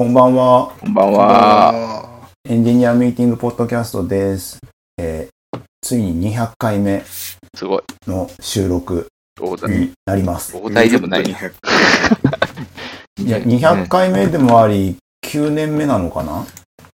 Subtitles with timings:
[0.00, 0.72] こんばんは。
[0.80, 2.30] こんばんは。
[2.48, 4.58] エンジニアミーティングポッドキャストです。
[4.96, 7.02] えーついに200回目
[7.54, 7.82] すごい。
[8.06, 9.08] の収録
[9.68, 10.56] になります。
[10.56, 11.38] 大台でもないな。
[11.38, 11.52] 200
[13.26, 16.46] いや、200回目でもあり、9年目なのかな？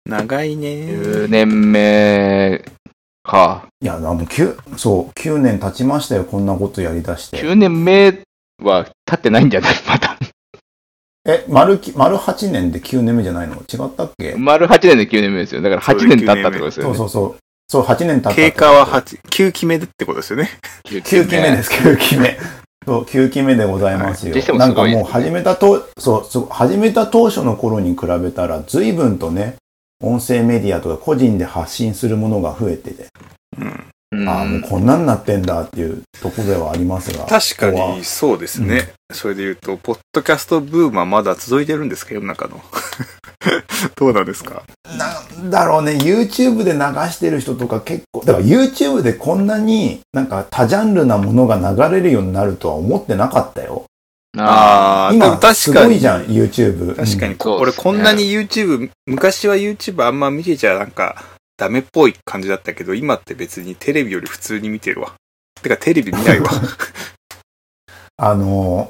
[0.04, 0.66] 長いね。
[0.68, 2.62] 10年目
[3.22, 3.66] か。
[3.80, 7.40] いや、あの、9、そう、9年経ちましたよ、こんなことやりだして。
[7.40, 8.20] 9年目
[8.62, 9.74] は経ってないんじゃない？
[9.88, 10.09] まだ。
[11.26, 13.56] え、丸き、丸8年で9年目じゃないの？
[13.56, 14.34] 違ったっけ？
[14.36, 15.60] 丸8年で9年目ですよ。
[15.60, 16.94] だから8年経ったってことですよね。
[16.96, 17.36] そうそうそう。
[17.68, 20.48] そう、8年経った経過は8、9期目ってことですよね。
[20.86, 22.38] 9 9期目です、9期目。
[22.86, 24.32] そう、9期目でございますよ。
[24.32, 29.56] はいしてもなんかもう始めたと、そう、そう、始めた当初の頃に比べたら、随分とね、
[30.02, 33.06] 音声メディアとか個人で発信するものが増えてて、
[33.58, 33.84] うん。
[34.12, 37.24] うんああ、もうこんなんなってんだっていうところではありますが。
[37.26, 38.92] 確かにそうですね。
[39.12, 42.60] それで言うと、ポッドキャストブームはまだ続いてるんですか世の中の。
[43.96, 44.62] どうなんですか？
[44.98, 46.78] なんだろうね、YouTube で流
[47.10, 53.84] してる人とか結構、だから YouTube でこんなになんか多ジャンルなものが流れるようになるとは思ってなかったよ。
[54.38, 55.86] ああ今、確すかに。
[55.86, 56.94] ごいじゃん、YouTube。
[56.96, 61.24] 確かに、うん俺こんなに YouTube、昔は YouTube あんま見てちゃなんか
[61.60, 65.12] ダメっぽい感じだったけど、今って別にテレビより普通に見てるわ。
[65.62, 66.48] てかテレビ見ないわ。
[68.16, 68.88] あの、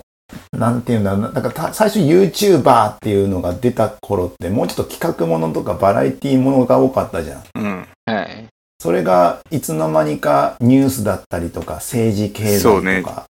[0.53, 7.43] なんていうんだろうな、なんかた最初 YouTuber っていうのが出た頃って、もうちょっと企画ものとかバラエティものが多かったじゃん。
[7.57, 7.87] うん。
[8.07, 8.13] あ。
[8.13, 8.47] はい。
[8.79, 13.25] それがいつの間にかニュースだったりとか政治経済とか、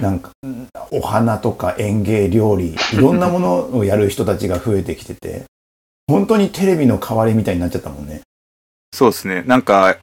[0.00, 5.44] なんかうんお花とか園芸料理、いろんなものをやる人たちが増えてきてて、
[6.08, 8.20] 本当にテレビの代わりみたいになっちゃったもんね。
[8.92, 9.42] そうですね。
[9.46, 9.98] なんか、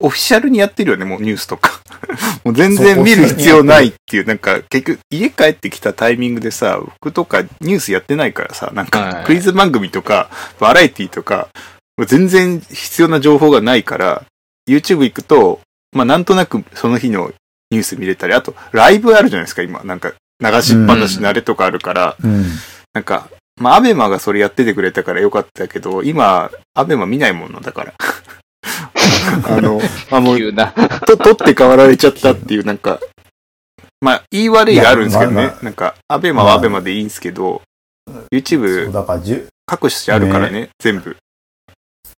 [0.00, 1.80] オフィシャルにやってるよね、もうニュースとか。
[2.44, 11.48] もう全然見る必要ないっていう、なんか結局家帰ってきたタイミングでさ、僕とかニュースやってないからさ、なんはいかクイズ番組とかバラエティとか、
[11.96, 14.24] もう全然必要な情報がないから、
[14.68, 15.60] YouTube 行くと、
[15.92, 17.32] まあなんとなくその日の
[17.70, 19.82] ニュース見れたり、あとライブあるじゃないですか、今。
[19.84, 22.46] なんか流しっぱなしのあれとかあるから、うん。
[22.92, 23.28] なんか、
[23.60, 27.94] まあアベマがそれやっててくれたからよかったけど、今、アベマ見ないものだから。
[29.46, 30.38] あの、あ、もう。
[31.06, 33.00] と、取って代わられちゃったっていう、なんか、
[34.00, 35.36] まあ、言い悪いがあるんですけどね。
[35.36, 37.62] まあまなんか、アベマはアベマでいいんですけど、
[38.32, 41.16] YouTube だから10、各種あるからね、全部。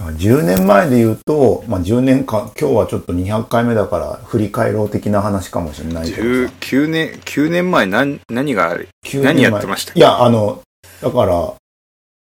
[0.02, 6.52] 10年前で言うと、まあ、10年間、今日はちょっと200回目だから振り返ろう的な話かもしれないけど10さ。
[6.60, 10.60] 9年、9年前何、何があれ9年前何やってましたいや、あの、
[11.04, 11.54] だから、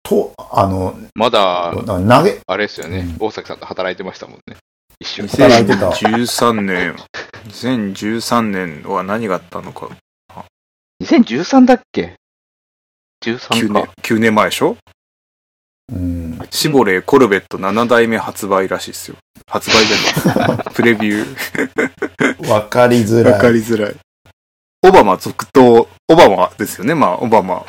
[0.04, 3.26] と、あの、まだ、投げ、あれですよねう。
[3.26, 4.58] 大崎さんと働いてましたもんね。
[5.00, 5.30] 一緒に。
[5.30, 6.96] 働いてた2013年、
[7.48, 9.90] 2013年は何があったのか。
[11.04, 12.14] 2013だっけ
[13.24, 14.78] ?13 9年か。、9年前でしょ？
[15.92, 19.18] うん、シボレーコルベット7代目発売らしいですよ。
[19.48, 20.58] 発売じゃない。
[20.76, 22.48] プレビュー。
[22.48, 23.34] わかりづらい。
[23.34, 23.96] わかりづらい。
[24.84, 27.66] オバマ続投、オバマですよね、まあ、オバマ。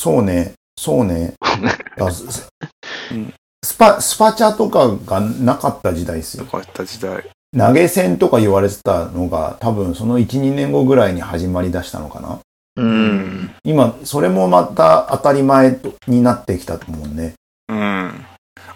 [0.00, 1.34] そうね、そうね。
[2.00, 6.46] あスパ、スパチャとかがなかった時代ですよ。
[6.46, 7.22] とかやった時代。
[7.54, 12.38] 投げ銭とか言われてたのが、多分その1、2年後ぐらいに始まり出したのかな。
[12.76, 12.82] う。
[12.82, 17.34] うん今、それもまた当たり前とになってきたと思うね。
[17.68, 18.24] うん。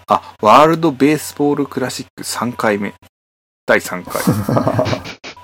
[0.05, 2.93] あ、ワールドベースボールクラシック3回目。
[3.65, 4.21] 第3回。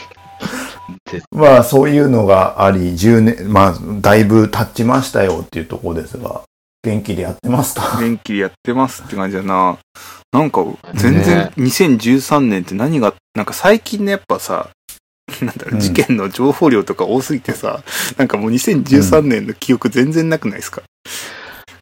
[1.31, 6.41] まあ、そういうのがあり、10年、まあ、だいぶ経ちましたよっていうところですが、
[6.83, 7.99] 元気でやってますか？
[7.99, 9.77] 元気でやってますって感じだな。
[10.31, 11.51] なんか、全然ね。
[11.57, 14.69] 2013年って何が、なんか最近ね、やっぱさ、
[15.41, 15.79] なんだろう、うん。
[15.79, 17.83] 事件の情報量とか多すぎてさ、
[18.17, 20.81] なんかもう2013年の記憶全然なくないですか、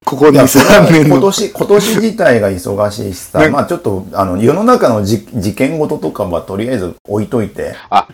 [0.06, 1.16] ここ2、いや、それは3年の。
[1.16, 3.50] 今年、今年自体が忙しいしさ、ね。
[3.50, 8.08] まあちょっと、あの、世の中のじ事件ごととかはとりあえず置いといて、あ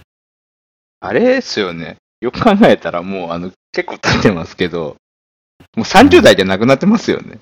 [1.13, 1.97] れですよね。
[2.21, 4.95] よく考えたらもう、あの、結構経ってますけど、
[5.75, 7.39] もう30代じゃなくなってますよね。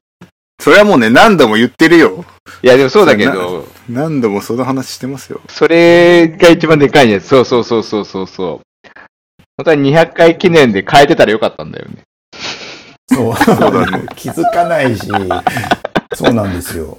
[0.59, 2.25] それはもうね、何度も言ってるよ。
[2.61, 5.41] いや、でもそうだけど、何度もその話してますよ。
[5.49, 7.27] それが一番でかいやつ。
[7.27, 8.89] そうそうそうそうそうそう。
[9.57, 12.03] 本当は200回記念で変えてたらよかったんだよね。
[13.09, 14.05] そう、そうだね。
[14.15, 15.07] 気づかないし、
[16.13, 16.97] そうなんですよ。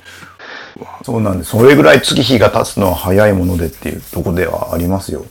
[1.02, 1.50] そうなんです。
[1.50, 5.26] それぐらい月日が経つのは早いものでっていうとこではありますよ。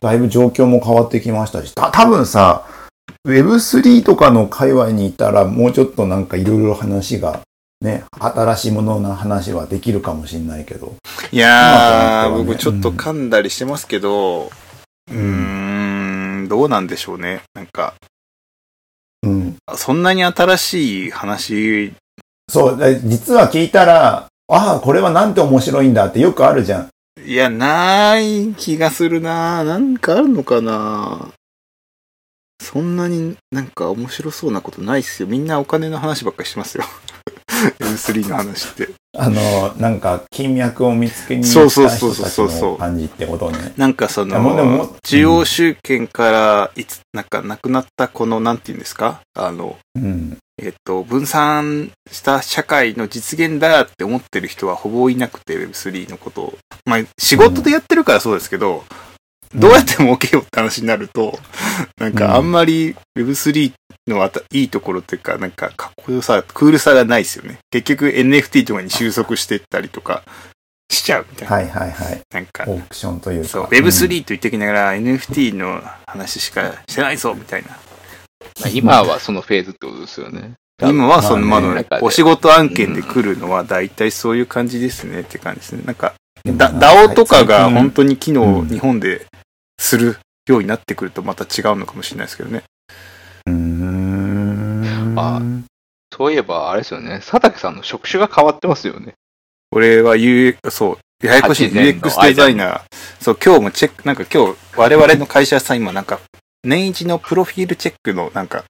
[0.00, 2.66] だいぶ状況も変わってきましたし、た多分さ、
[3.26, 7.40] Web3 とかの界隈にいたら、もうちょっとなんかいろいろ話が、
[7.82, 10.94] ね、新しいものの話はできるかもしれないけど。
[11.32, 14.50] いやー、ね僕ちょっと噛んだりしてますけど、
[15.10, 17.42] うーん、どうなんでしょうね。
[17.54, 17.94] なんか、
[19.22, 19.56] うん。
[19.74, 21.92] そんなに新しい話？
[22.48, 26.88] そう、で実は聞いたら、ああ、これはなんて面白いんだってよくあるじゃん。
[27.26, 31.28] いや、ない気がするななんかあるのかな
[32.62, 35.28] そんなになんか面白そうなことないっすよ。
[35.28, 36.84] みんなお金の話ばっかりしてますよ。
[37.80, 38.88] M3 の話って。
[39.18, 43.72] あの、なんか、金脈を見つけにそう行ったそうそう人たちそうそうの感じってことね。
[43.76, 44.36] なんかその、
[45.02, 49.20] 需要集権から、いつ、なんか亡くなったこの、なんて言うんですか？
[49.34, 50.38] あの、うん。
[50.62, 56.58] えっと、分散した社会の実現だって思ってる人はほぼいなくて、Web3 のことを。
[56.84, 58.84] まあ、仕事でやってるからそうですけど、
[59.54, 61.38] どうやって儲けようって話になると、
[61.98, 63.72] なんかあんまり Web3
[64.06, 67.58] のあたいいところっていうか、なんかかっこよさ、クールさがないですよね。
[67.70, 70.22] 結局 NFT とかに収束していったりとか
[70.90, 71.56] しちゃうみたいな。
[71.56, 72.20] はいはいはい。
[72.32, 73.48] なんか、オークションというか。
[73.48, 77.78] そう、うん Web3 と言ってきながら NFT の話しかしてないぞみたいな。
[78.60, 80.54] まあ今はそのフェーズってことですよね。
[80.82, 85.82] 今はその、ままあだ、お仕事案件で来るのは大体そういう感じですねって感じですね。
[85.84, 86.14] なんか、
[86.44, 89.26] だ、DAO とかが本当に機能をうん日本で
[89.78, 92.62] するようになってくるとまた違うのかもしれないですけどね。
[93.46, 95.14] うーん。
[95.16, 95.40] あ
[96.16, 97.20] そういえば、あれですよね。
[97.20, 99.14] 佐竹さんの職種が変わってますよね。
[99.70, 102.82] 俺は UX、そう、ややこしい8年の UX デザイナー。
[103.20, 106.18] そう、今日もチェック、なんか今日、我々の会社さん今なんか、
[106.64, 108.64] 年一のプロフィールチェックのなんか、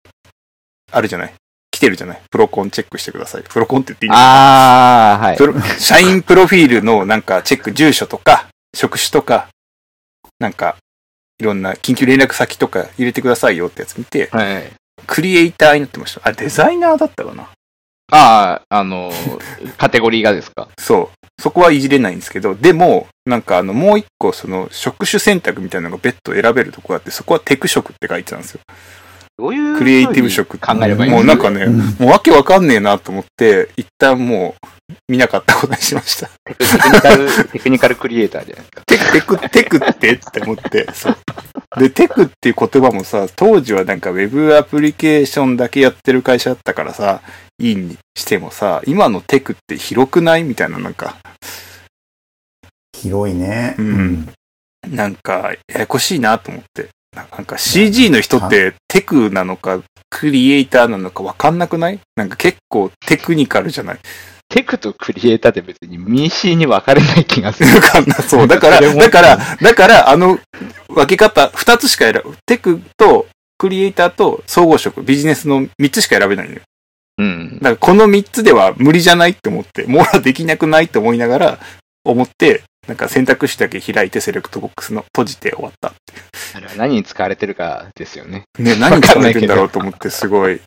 [0.92, 1.34] あるじゃない？
[1.70, 2.22] 来てるじゃない？
[2.30, 3.42] プロコンチェックしてください。
[3.42, 4.16] プロコンって言っていいの？
[4.16, 5.38] ああ、はい
[5.80, 9.48] 社員プロフィールのなんかチェック、住所とか、職種とか、
[10.38, 10.76] なんか、
[11.38, 14.70] いろんな緊急連絡先とか入れてくださいよってやつ見て、はい。
[15.06, 16.20] クリエイターになってました。
[16.28, 17.48] あ、デザイナーだったかな？
[18.12, 20.68] ああ、あのー、 カテゴリーがですか？
[20.78, 21.19] そう。
[21.40, 28.60] そこはいじれないんですけど、でも、なんかあの、もう一個、その、職種選択みたいなのが別途選べるとこがあって、そこはテク職って書いてたんですよ。
[29.38, 34.66] どういうクリエイティブ職考えればいいもうなんかね、うんもうわけわかんねえなと思って、一旦もう、
[35.10, 36.28] 見なかったことにしました。
[36.44, 38.82] テクテクニカル、 テクニカルクリエイターじゃないですか。
[38.86, 41.16] テク、テク、テクってって思って、そう。
[41.78, 47.22] で、テクっていう言葉もさ、当時はなんかウェブアプリケーションだけやってる会社だったからさ、
[47.60, 51.16] いいにしてもさ、今のテクって広くないみたいな、なんか、
[52.96, 53.74] 広いね。
[53.78, 54.28] うん
[54.88, 56.88] なんか、ややこしいなと思って。
[57.14, 59.80] なんか CG の人ってテクなのか、
[60.10, 61.98] クリエイターなのかわかんなくない？
[62.16, 63.98] なんか結構テクニカルじゃない？
[64.50, 67.70] テクとクリエイターって別に民主に分かれない気がする。
[68.28, 68.48] そう。
[68.48, 70.38] だから、だから、だから、あの、
[70.88, 72.34] 分け方、二つしか選ぶ。
[72.46, 73.26] テクと、
[73.56, 76.60] クリエイターと総合職、ビジネスの三つしか選べないのよ。
[77.18, 77.58] うん。
[77.58, 81.58] だからこの三つでは無理じゃないって思って、網羅できなくないって思いながら、
[82.04, 85.92] 思って、なんか選択肢だけ開いてセレクトボックスの閉じて終わった。
[86.54, 88.44] あれは何に使われてるかですよね。
[88.58, 90.60] ね、何考えてんだろうと思って、すごい、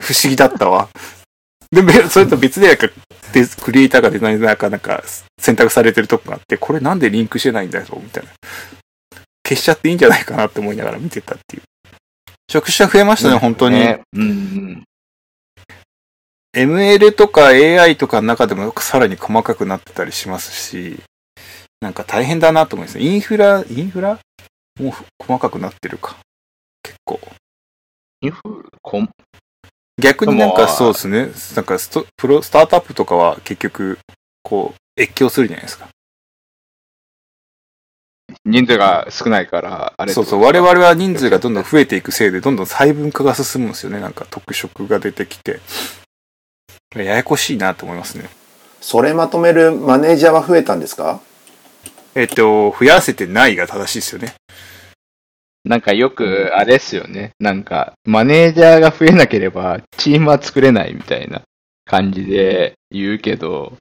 [0.00, 0.88] 不思議だったわ。
[1.70, 2.88] で、べ それと別で、なんか、
[3.62, 5.02] クリエイターがデザイナーかなんか
[5.38, 8.30] 選択されてるとこがあって、これなんでリンクしてないんだよ、みたいな。
[9.46, 11.62] 消しちゃっていいんじゃないかなって思いながら見てたっていう。
[12.50, 13.76] 職種は増えましたね、本当に。
[13.76, 14.84] ねうんうん。
[16.56, 20.98] ML とか AI とかの中でもさらに細かくなってたりしますし、
[21.80, 22.98] なんか大変だなと思います。
[22.98, 24.18] インフラ、インフラ？
[24.80, 26.16] もう細かくなってるか。
[26.82, 27.20] 結構。
[28.22, 28.40] インフ
[28.82, 29.08] コン
[29.98, 31.28] 逆になんかそうですね。
[31.56, 33.98] なんかストプロ、スタートアップとかは結局、
[34.42, 35.88] こう、越境するじゃないですか。
[38.44, 40.40] 人数が少ないから、あれそうそう。
[40.42, 44.00] 我々は人数がどんどん増えていくせいで、どんどん細分化が進むんですよね。
[44.00, 45.60] なんか特色が出てきて。
[46.94, 48.28] ややこしいなと思いますね。
[48.80, 51.20] それまとめるマネージャーは増えたんですか？
[52.14, 54.34] えっと、増やせてないが正しいですよね。
[55.68, 57.32] なんかよく、あれですよね。
[57.38, 61.42] なんか、マネージャーが増えなければ、チームは作れないみたいな
[61.84, 63.74] 感じで言うけど、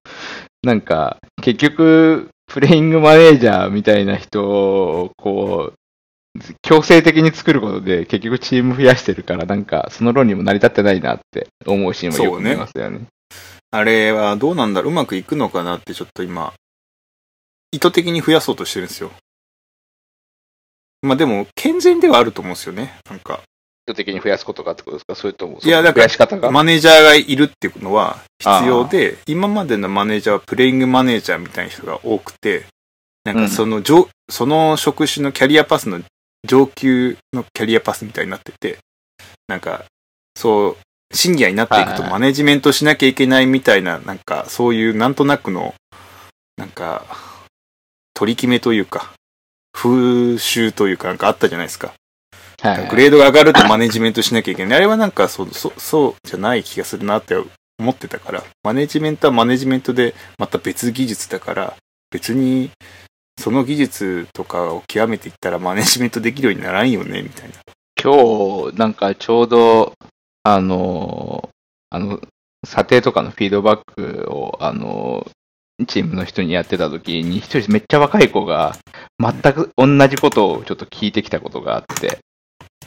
[0.63, 13.05] なんか、結局、プレイングマネージャーみたいな人を、こう、強制的に作ることで、結局チーム増やしてるから、なんか、その論理も成り立ってないなって思うシーンもよく見ますよね。
[13.71, 16.53] あれはどうなんだろううまくいくのかなってちょっと今、
[17.71, 19.11] 意図的に増やそうとしてるんですよ。
[21.01, 22.97] まあでも、健全ではあると思うんですよね。
[23.09, 23.41] なんか、
[23.87, 25.15] 意図的に増やすことがってことですか？
[25.15, 26.51] それとも、いやだから方が？
[26.51, 32.65] マネージャーがいるっていうのは必要で、今までのマネージャーはプレイングマネージャーみたいな人が多くて、
[33.23, 36.01] なんかその上、その職種のキャリアパスの
[36.45, 38.79] 上級のキャリアパスみたいになってて、
[39.47, 39.85] なんか、
[40.35, 40.77] そう、
[41.15, 45.73] シニアになっていくとマネジメントしなきゃいけないみたいな、なんか、そういうなんとなくの、
[46.57, 47.05] なんか、
[48.13, 49.13] 取り決めというか、
[49.77, 51.93] 風習というかなんかあったじゃないですか。
[52.59, 54.77] はいはいグレードが上がるとマネジメントしなきゃいけない。
[54.77, 57.35] あれはなんかそう、そう、そうじゃない気がするなって
[57.77, 61.75] 思ってたから、マネジメントはマネジメントでまた別技術だから、
[62.09, 62.71] 別に
[63.39, 67.55] その技術とかを極めていったらマネジメントできるようにならんよね、みたいな。
[68.01, 69.93] 今日、なんかちょうど、
[70.43, 71.49] あの、
[71.91, 72.19] あの、
[72.65, 75.27] 査定とかのフィードバックを、あの、
[75.87, 78.75] チームの人にやってた時に、一人めっちゃ若い子が、
[79.19, 82.19] 全く同じことをちょっと聞いてきたことがあって、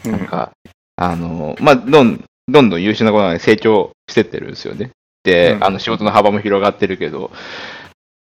[0.04, 0.52] うんなんか、
[0.96, 4.90] あの、まあ、どん、どんどん優秀な子が成長してってるんですよね。
[5.24, 7.30] で、うんあの、仕事の幅も広がってるけど、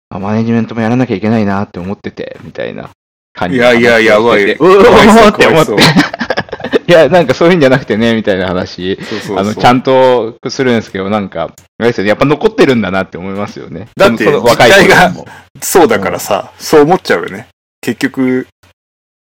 [0.08, 2.90] あマネジメントもやらなきゃいけないなって思ってて、みたいな
[3.32, 5.76] 感じいやいややばいうおーって思ってい。
[6.88, 13.88] いや、なんかそういうんじゃなくてね、みたいな話、そうそうそうあの、ちゃんとするんですけど、なんか、やっぱ残ってるんだなって思いますよね。
[13.96, 15.26] だって若い子がも。
[15.60, 17.48] そうだからさ、そう思っちゃうよね。
[17.80, 18.46] 結局、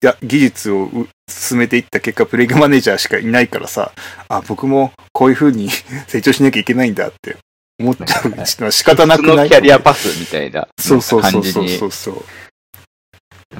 [0.02, 3.92] いや、技術をう進めていった結果、プレイングマネージャーしかいないからさ、
[4.28, 5.68] あ、僕もこういう風に
[6.08, 7.36] 成長しなきゃいけないんだって
[7.80, 9.48] 思っちゃうのは仕方なくない？
[9.48, 11.90] キャリアパスみたいなそうそうそうそうそう。
[11.92, 12.24] そう。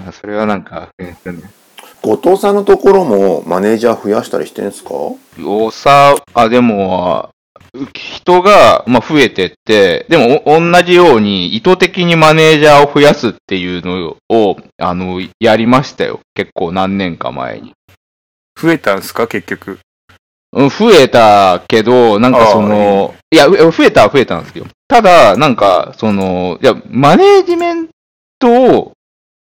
[0.06, 1.50] あそれはなんか、えーね。
[2.02, 4.90] 後藤さんのところもマネージャー増やしたりしてんすか？
[5.44, 7.30] おさ、あ、でも、
[7.86, 16.20] 人が、まあ、増えてって、でも、お同じように意図的にマネージャーを増やすっていうのを、あの、やりましたよ。
[16.34, 17.72] 結構何年か前に。
[18.60, 19.26] 増えたんすか？
[19.28, 19.78] 結局。
[20.52, 24.66] うん増えたけど、なんかその、いや、う増えたは増えたんですよ。
[24.88, 27.88] ただ、なんか、その、いや、マネージメン
[28.38, 28.92] トを、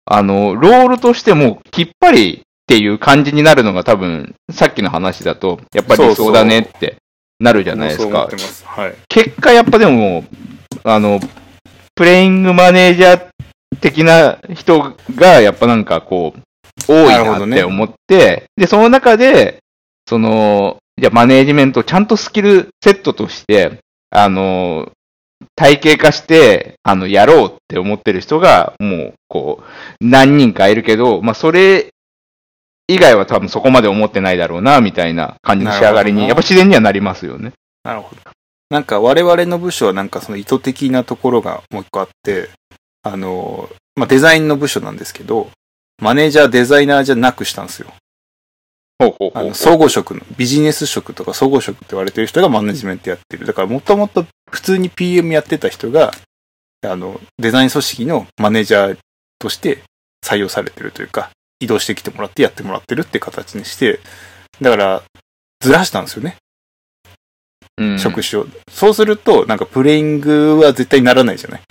[0.05, 6.97] あの、ロールとしてもきっぱりっていう感じになるのが多分、さっきの話だと、やっぱり理想だねって
[7.41, 8.63] なるじゃないですかす。
[8.65, 8.93] はい。
[9.10, 10.24] 結果やっぱでも、
[10.83, 11.19] あの、
[11.95, 13.27] プレイングマネージャー
[13.81, 16.41] 的な人が、やっぱなんかこう、
[16.88, 19.57] 多いなって思って、で、その中で、
[20.07, 23.79] その、じゃあマネージメントをちゃんとスキルセットとして、
[24.12, 24.91] あの、
[25.55, 31.90] 体系化して、あの、やろうって思ってる人が、もう、こう、何人かいるけど、まあ、それ
[32.93, 37.53] 以外は多分そこまで思ってないだろうな、みたいな感じの仕上がりに、やっぱ自然にはなりますよね。
[37.83, 38.21] なるほど。
[38.69, 42.50] なんか我々の部署はなんかその意図的なところがもう一個あって、
[43.03, 45.50] あの、まあ、デザインの部署なんですけど、
[46.01, 47.91] マネージャー、デザイナーじゃなくしたんですよ。
[49.00, 53.45] ほうほうほうあの、総合職の、ビジネス職とか総合職って言われてる人がマネジメントやってる。
[53.45, 56.12] だからもともと普通に PM やってた人が、
[56.83, 58.98] あの、デザイン組織のマネージャー
[59.39, 59.83] として
[60.25, 61.31] 採用されてるというか、
[61.62, 64.00] 移動してきてもらってやってもらってるって形にして、
[64.60, 65.03] だから、
[65.62, 66.36] ずらしたんですよね、
[67.77, 68.48] うん職種を。
[68.70, 71.62] そうすると、なんかプレイングは絶対ならないじゃない。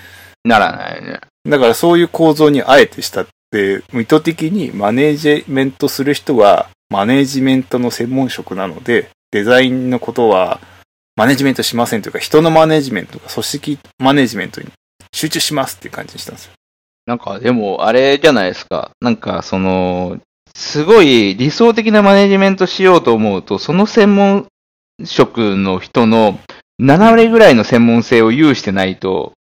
[0.44, 1.20] ならないね。
[1.48, 10.60] だからそういう構造にあえてしたって、意図的にマネージメントする人は、マネージメントの専門職なので、デザインのことは、
[11.16, 14.68] マネジメントしませんというか、人のマネジメントとか、組織マネジメントに
[15.12, 16.52] 集中しますっていう感じにしたんですよ。
[17.10, 18.92] なんか、でも、あれじゃないですか。
[19.00, 20.20] なんか、その、
[20.54, 24.46] すごい理想的なマネジメントしようと思うと、その専門
[25.04, 26.38] 職の人の
[26.80, 29.32] 7割ぐらいの専門性を有してないと、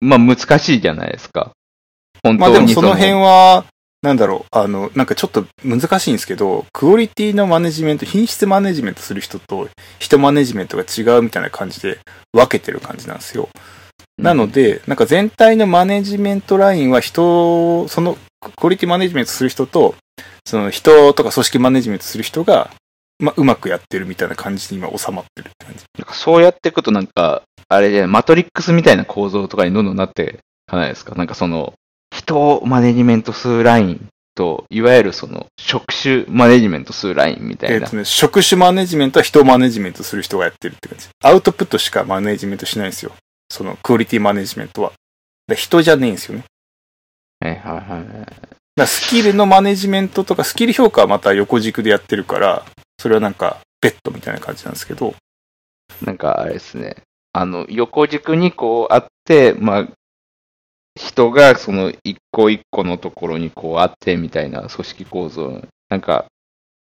[0.00, 1.52] まあ難しいじゃないですか。
[2.22, 3.64] 本まあでもその辺は、
[4.02, 11.98] なんだろう、あの、なんかちょっと難しいんですけど、クオリティのマネジメント、品質マネジメントする人と、人マネジメントが違うみたいな感じで
[12.34, 13.48] 分けてる感じなんですよ。
[14.22, 18.16] なので、なんか全体のマネジメントラインは人を、その
[18.56, 19.94] クオリティマネジメントする人と、
[20.44, 22.70] その人とか組織マネジメントする人が、
[23.18, 25.84] まあ、うまくやってるみたいな感じに今収まってるって感じ。
[25.98, 31.14] なんかそうやっていくとなんか、あれで、マトリックスみたいな構造とかにどんどんなっていかないですか？
[31.14, 31.74] なんかその、
[32.14, 37.96] 人をマネジメントするラインと、いわゆるその、職種マネジメントするラインみたいなえっと。
[37.96, 41.06] ね、職種マネジメントは人をマネジメントする人がやってるって感じ。
[41.22, 43.12] アウトプットしかマネジメントしないんですよ。
[43.50, 44.92] そのクオリティマネジメントは。
[45.46, 46.44] で人じゃねえんですよね。
[47.40, 48.86] はいはいはい。
[48.86, 52.64] スキルのマネジメントとか、スキル評価はまた横軸でやってるから、
[52.98, 55.14] それはなんか、ベッドみたいな感じなんですけど、
[56.02, 56.96] なんかあれですね。
[57.32, 59.88] あの、横軸にこうあって、まあ、
[60.96, 65.62] 人がその一個一個のところにこうあってみたいな組織構造。
[65.88, 66.26] なんか、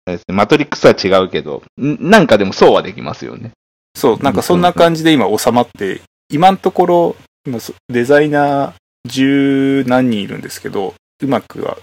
[0.05, 3.51] ね、マトリックスは違うけど、んなんかでもそうはできますよね。
[3.95, 7.15] そう、なんかそんな感じで今収まって、今のところ、
[7.89, 8.73] デザイナー
[9.05, 11.77] 十何人いるんですけど、うまくは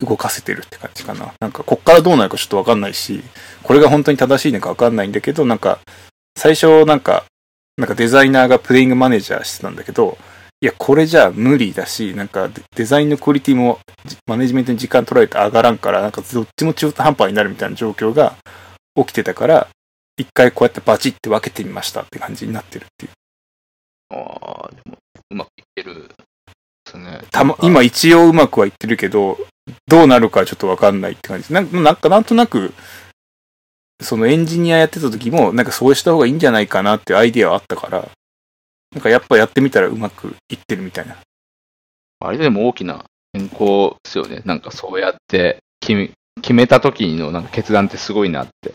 [0.00, 1.34] 動かせてるって感じかな。
[1.40, 3.22] なんかこっからどうなるかちょっとわかんないし、
[3.62, 5.78] これが本当に正しいのかわかんないんだけど、なんか、
[6.36, 7.24] 最初なんか、
[7.76, 10.16] なんかデザイナーがプレイングマネージャーしてたんだけど、
[10.62, 13.78] いや、これじゃ無理だし、なんかデザインのクオリティも
[14.26, 18.36] マネジメントに時間取られて上がらんから、なんかどっちも中途半端になるみたいな状況が
[18.94, 19.68] 起きてたから、
[20.18, 23.12] 一回こうやってバチって分けてみましたって感じになってるっていう。
[24.10, 24.98] ああ、でも、
[25.30, 26.14] うまくいってるで
[26.90, 27.22] すね。
[27.30, 29.38] たま、今一応うまくはいってるけど、
[29.86, 31.52] どうなるかちょっとわかんないって感じ。
[31.52, 32.72] なんか、なんかなんとなく、
[34.02, 38.08] そのエンジニアやってた時も、なんかそうした方がいいんじゃないかなってアイディアはあったから、
[38.92, 41.16] なんかやっぱやってみたらうまくいってるみたいな。
[42.20, 44.42] あれでも大きな変更ですよね。
[44.44, 46.10] なんかそうやって決め、
[46.42, 48.74] 決めた時のなんか決断ってすごいなって。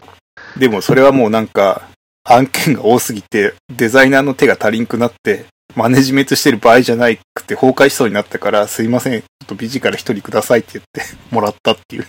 [0.58, 1.89] でもそれはもうなんか、
[2.27, 11.01] 案件が多すぎて、デザイナーの手が足りんくなって、マネジメントしてる場合じゃないくて崩壊しそうになったから、すいません、ちょっとビジから一人くださいって言って
[11.32, 12.08] もらったっていう。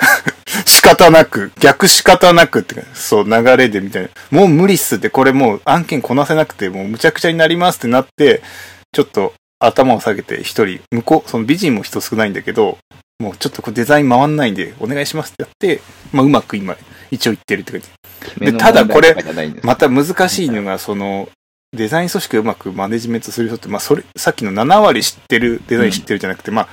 [0.64, 4.08] 仕方なく、逆仕方なくって、そう、流れでみたいな。
[4.30, 8.42] もう無理っすって、これもう案件こなせなくて、もうむちゃくちゃになりますってなって、
[8.92, 12.78] ちょっと頭を下げて一人、向こう、その美人も人少ないんだけど、
[13.18, 15.82] もうちょっとこれデザイン回んないんで、お願いしますってやって、
[16.12, 16.76] まあうまく今、
[17.10, 17.88] 一応言ってるって感じ。
[18.22, 19.16] 決めのただこれ
[19.62, 21.28] また難しいのが、その、
[21.76, 26.68] デザイン組織をうまくマネジメントする人って、まあ、それ、さっきの7割知ってる、デザイン知ってるじゃなくて、まあ、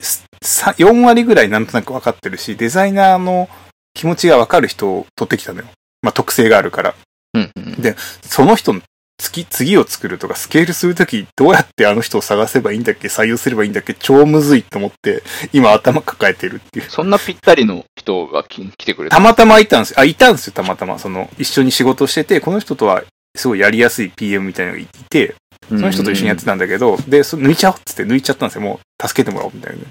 [0.00, 3.48] すさ4割ぐらいなんとなく分かってるし、デザイナーの
[3.94, 5.66] 気持ちが分かる人を取ってきたのよ。
[6.02, 6.94] まあ、特性があるから。
[7.34, 8.80] うんうんでその人の
[9.20, 15.22] 次、次を作るとか、スケールするとき、どうやってあの人を探せばいいんだっけ採用すればいいんだっけ超むずいと思って、
[15.52, 16.90] 今頭抱えてるっていう。
[16.90, 19.16] そんなぴったりの人がき来てくれた。
[19.16, 20.00] たまたまいたんですよ。
[20.00, 20.98] あ、いたんですよ、たまたま。
[20.98, 23.02] その、一緒に仕事してて、この人とは、
[23.36, 25.34] すごいやりやすい PM みたいなのがいて、
[25.68, 28.62] そその人と一緒にやってたんだけど、で、そ抜いちゃおうっつって抜いちゃったんですよ。
[28.62, 29.84] もう、助けてもらおうみたいな。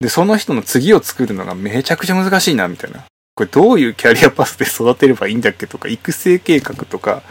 [0.00, 3.04] で、その人の次を作るのがめちゃくちゃ難しいな、みたいな。
[3.34, 7.22] これどういうキャリアパスで育てればいいんだっけとか、育成計画とか、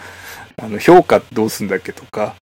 [0.57, 2.35] あの、評価どうすんだっけとか、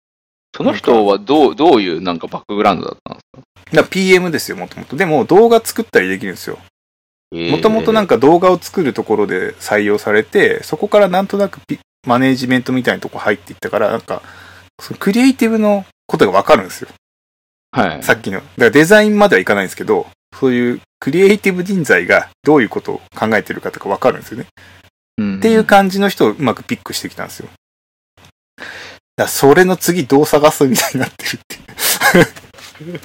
[0.57, 3.47] その人はどう、どういうなんかバックグラウンドだったんですか？
[3.73, 4.97] だから PM ですよ、もともと。
[4.97, 6.59] でも、動画作ったりできるんですよ。
[7.33, 14.23] もともとなんか、か動画を作るところで採用されて、そこからなんとなくピマネージメントみたいなとこ入っていったから、なんか、
[14.81, 16.89] そのクリエイティブのことがわかるんですよ。
[17.73, 18.02] はい。
[18.02, 18.39] さっきの。
[18.39, 20.07] だからデザインまではいかないんですけど、
[20.39, 24.47] そういうクリエイティブ人材がどういうことを考えてるかとかわかるんですよね。
[25.19, 27.49] うんっていう感じの人をうまくピックしてきたんですよ。
[29.17, 31.57] だそれの次どう探すみたいになってるって
[32.85, 33.00] いう。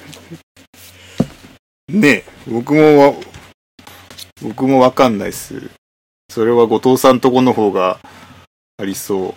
[2.00, 3.14] ねえ、僕もわ、
[4.42, 5.70] 僕もわかんないっす。
[6.30, 7.98] それは後藤さんとこの方が
[8.78, 9.34] ありそう。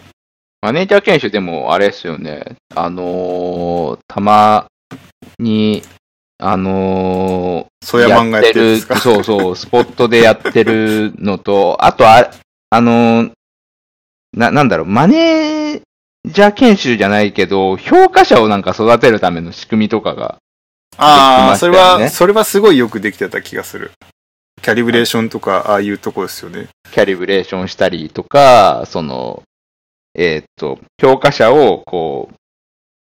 [0.62, 2.58] マネージャー研修でもあれですよね。
[2.74, 4.68] あのーたま
[5.40, 5.82] に、
[6.38, 12.32] あのソヤマンがやってるそうそう、スポットでやってるのと、あとあ、
[12.70, 13.32] あのー
[14.34, 15.82] な、なんだろう、マネー
[16.26, 20.38] ジャー研修じゃないけど、評価者をなんか育てるための仕組みとかが、
[20.98, 23.92] ああ、それは、それはすごいよくできてた気がする。
[24.62, 26.70] キャリブレーションとか、ああいうとこですよね。
[26.92, 29.44] キャリブレーションしたりとか、その、
[30.16, 32.36] えーっと、評価者を、こう、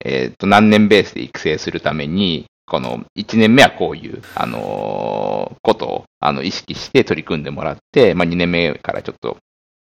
[0.04, 9.36] えーっと、何年ベースで育成するために、この、1年目はこういう、あのーことを、あの、意識して取り組んでもらって、まあ、2年目からちょっと、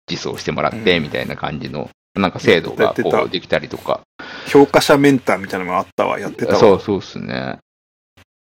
[0.09, 4.01] 実装してもらって、うんみたいな感じの、なんか制度が、こう、できたりとか。
[4.47, 6.59] 評価者メンターみたいなのがあったわ、やってたわ。
[6.59, 7.59] そうそうですね。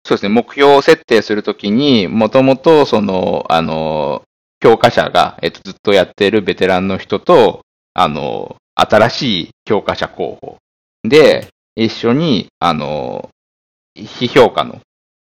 [0.05, 4.23] そうですね、目標を設定するときに、もともと、その、あの、
[4.63, 7.61] 評価者が、えっと、ずっとやってるベテランの人と、
[7.93, 10.57] あの、新しい評価者候補
[11.03, 13.29] で、一緒に、あの、
[13.95, 14.79] 非評価の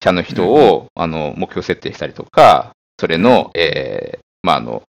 [0.00, 4.82] 者の人を、あの、目標設定したりとか、それの、えーまあ、あの、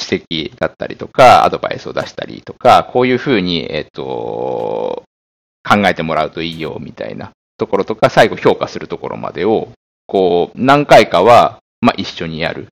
[0.00, 5.02] 指摘だったりとか、アドバイスを出したりとか、こういうふうに、えっと、
[5.68, 9.68] 考えてもらうといいよ、みたいなところとか、最後評価するところまでを、
[10.06, 12.68] こう、何回かは、まあ、一緒にやる。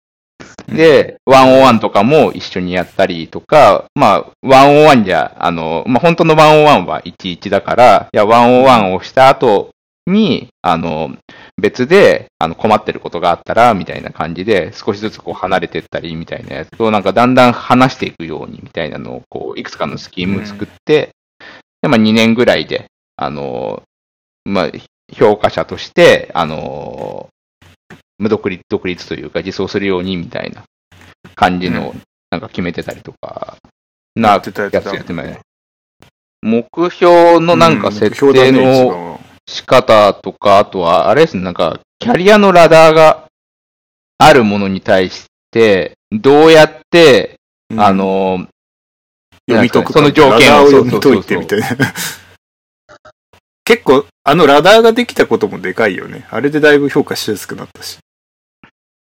[0.67, 9.71] で、101とかも一緒にやったりとか、まあ、101じゃ、あの、まあ、本当の101は11だから、いや、101をした後
[10.07, 11.17] に、あの、
[11.61, 21.11] 別で、あの、困ってることがあったら、みたいな感じで、少しずつこう離れてったり、みたいなやつを、なんかだんだん話していくように、みたいなのを、こう、いくつかのスキーム作って、
[21.83, 23.83] で、まあ、2年ぐらいで、あの、
[24.45, 24.71] まあ、
[25.13, 27.29] 評価者として、あの、
[28.19, 30.65] 無独立、独立というか、実装するように、みたいな
[31.35, 31.95] 感じの、
[32.31, 33.57] なんか決めてたりとか、
[34.15, 34.69] な、やつや
[35.03, 35.39] ってます。
[36.43, 39.10] 目標のなんか設定の
[39.51, 43.29] 番は仕方とか、あとは、あれですね、なんか、キャリアのラダーが
[44.19, 47.39] あるものに対して、どうやって、
[47.71, 48.47] うんあの、
[49.49, 51.67] 読み解くかその条件を読み解いてみたいな。
[53.65, 56.27] 結構、あのラダーができたこともでかいよね。
[56.31, 57.99] あれでだいぶ評価しやすくなったし。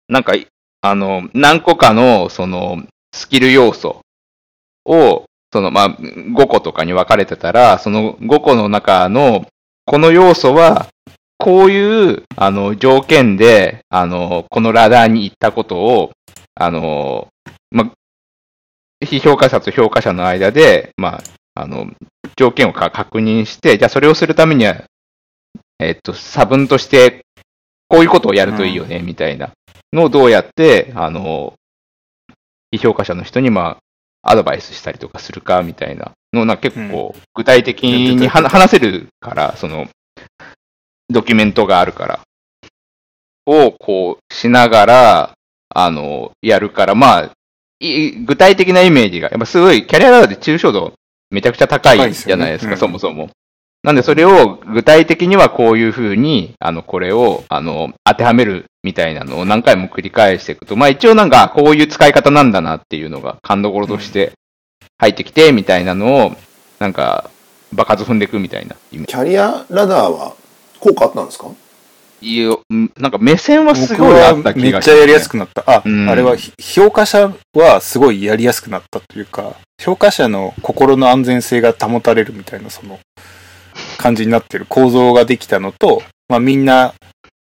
[0.09, 0.35] なんか、
[0.81, 2.83] あの、何個かの、その、
[3.13, 4.01] スキル要素
[4.85, 9.47] を、その、まあ、5個とかに分かれてたら、その5個の中の、
[9.90, 10.87] この要素は、
[11.37, 16.12] こういう、あの、条件で、あの、このラダーに行ったことを、
[16.55, 17.26] あの、
[17.72, 17.90] ま、
[19.05, 21.90] 非評価者と評価者の間で、まあ、あの、
[22.37, 24.85] 条件をか確認して、じゃあそれをするためには、
[25.81, 27.24] えっと、差分として、
[27.88, 29.50] こういうことをやるといいよね、みたいな
[29.92, 31.55] のをどうやって、あの、
[32.70, 33.81] 非評価者の人に、ま
[34.22, 39.88] あ、アドバイスしたりとかするか、みたいなのを、な結構、具体的には話せるから、その、
[41.09, 42.21] ドキュメントがあるから、
[43.47, 45.31] を、こう、しながら、
[45.75, 47.31] あの、やるから、まあ、
[47.81, 50.93] い具体的なイメージが、やっぱすごい、キャリアラダーで抽象度
[51.31, 53.31] めちゃくちゃ高いじゃないですか、そもそも。
[53.83, 64.33] なんでそれを具体的にはこういうふうに、あの、これを、あの、当てはめるみたいなのを何回も繰り返していくと、まあ一応なんかこういう使い方なんだなっていうのが勘どころとして
[65.01, 66.37] 入ってきて、みたいなのを、
[66.79, 67.31] なんか、
[67.73, 69.13] 爆発踏んでいくみたいなイメージ。
[69.13, 70.35] キャリアラダーは
[70.79, 71.49] 効果あったんですか？
[72.21, 75.65] いいようんなんか目線はす僕ごいあはった気がめっちゃやりやすくくなった。
[75.67, 82.99] あ、うんあれはひ評価者はすごいやりやすくなったというか、評価者の心の安全性が保たれるみたいなその
[83.97, 86.93] 感じになってる構造ができたのと、まあみんな、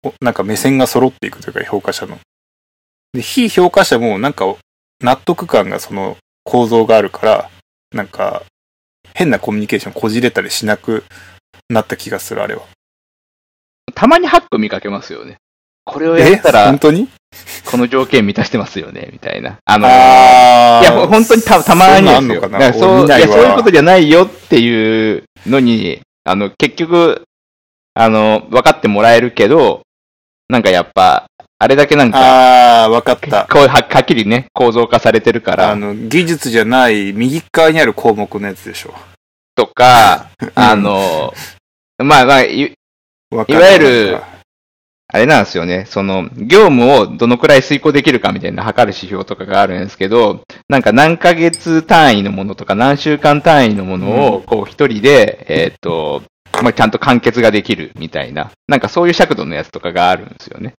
[0.05, 2.19] おなんか目線が揃っていくというか評価者の。
[3.15, 4.45] で、非評価者もなんか
[5.01, 7.51] 納得感がその構造があるから、
[7.93, 8.45] なんか
[9.15, 11.05] 変なコミュニケーションこじれたりしなく
[11.69, 12.63] なった気がする、あれは。
[13.95, 15.39] たまにハック見かけますよね。
[15.85, 17.09] これをやったら本、当に？
[17.71, 19.59] この条件満たしてますよね、みたいな。
[19.65, 22.41] あの、あーいや、ほ本当にたたまにですよ。
[22.73, 27.23] そういそういうことじゃないよっていうのに、あの、結局、
[27.95, 29.83] あの、分かってもらえるけど、
[30.49, 31.27] なんかやっぱ、
[31.59, 33.47] あれだけなんか、ああ、わかった。
[33.51, 38.95] こうははっきりね、構造化されてるから、あの、技術じゃない右側にある項目のやつでしょ。
[39.55, 41.33] とか、あの、
[41.99, 42.75] まあまあ、いい
[43.33, 44.21] わゆる
[45.09, 56.23] あれなんですよね、その、業務をどのくらい遂行できるかみたいな測る指標とかがあるんですけど、なんか何ヶ月単位のものとか何週間単位のものを、こう一人で、えーっと、
[56.63, 60.75] まあ、ちゃんと完結ができるみたいな、なんかそういう尺度のやつとかがあるんですよね。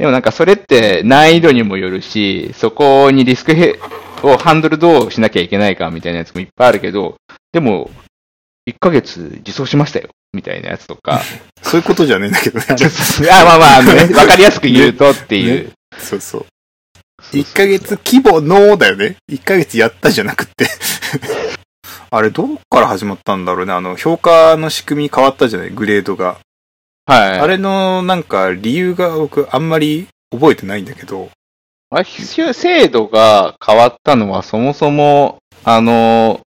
[0.00, 3.78] でもなんかそれって難易度にもよるし、そこにリスクヘ
[4.22, 7.16] をハンドルどうしなきゃいけないかみたいなやつもいっぱいあるけど、
[7.52, 7.90] でも、
[8.66, 11.20] 1ヶ月自走しましたよ、みたいなやつとか、
[11.62, 12.64] そういうことじゃねえんだけどね。
[13.30, 15.70] あまあまあ、あのね、 わかりやすく言うとっていう。
[15.98, 16.46] そうそう。
[17.36, 19.16] 1ヶ月規模のだよね。
[19.30, 20.66] 1ヶ月やったじゃなくて。
[22.10, 23.74] あれ、どっから始まったんだろうね。
[23.74, 25.70] あの、評価の仕組み変わったじゃない？
[25.70, 26.38] グレードが。
[27.06, 27.38] はい。
[27.40, 31.30] あれの、なんか、理由が僕、あんまり覚えてないんだけど。
[31.92, 36.40] あれ制度が変わったのはそもそも、あの、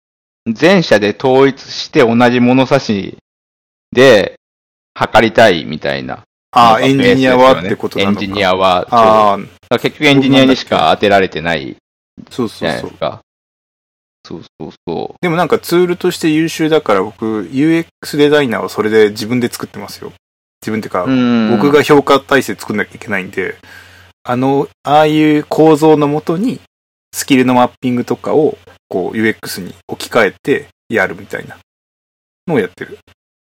[0.48, 3.18] 全社で統一して同じ物差し
[3.92, 4.36] で
[4.94, 6.24] 測りたいみたいな。
[6.52, 8.22] ああ、エンジニアはってことなのか。
[8.22, 11.76] エンジニアは、ああ、結局エンジニアにしか当てられてない
[12.30, 13.20] そうじそうそう。
[14.24, 20.14] そうそうそでもなんかツールとして優秀だから僕、UX デザイナーはそれで自分で作ってますよ。
[20.62, 21.10] 自分ってか、う。
[21.10, 23.56] うん僕が評価体制作んなきゃいけないんで、
[24.24, 26.60] あの、ああいう構造のもとに、
[27.14, 31.58] スキルのマッピングとかを、こう、UX に置き換えてやるみたいな
[32.48, 33.00] のをやってる。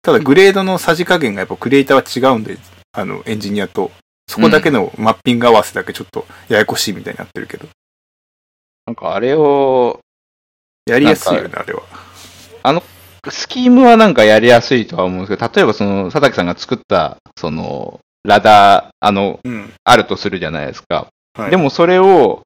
[0.03, 2.59] ただ、グレードのさじ加減がやっぱクリエイターは違うんで、
[2.93, 3.91] あの、エンジニアと、
[4.29, 7.67] そこだけのマッピング合わせだけちょっとややこしいみたいになってるけど、
[8.87, 10.01] なんかあれを、
[10.87, 11.83] やりやすいよね、あれは。
[13.31, 19.73] スキームはなんかやりやすいとは思うんですけど、例えばその、佐竹さんが作った、その、ラダー、あの、うん。
[19.85, 21.09] あるとするじゃないですか。
[21.35, 21.51] はい。
[21.51, 22.43] でもそれを、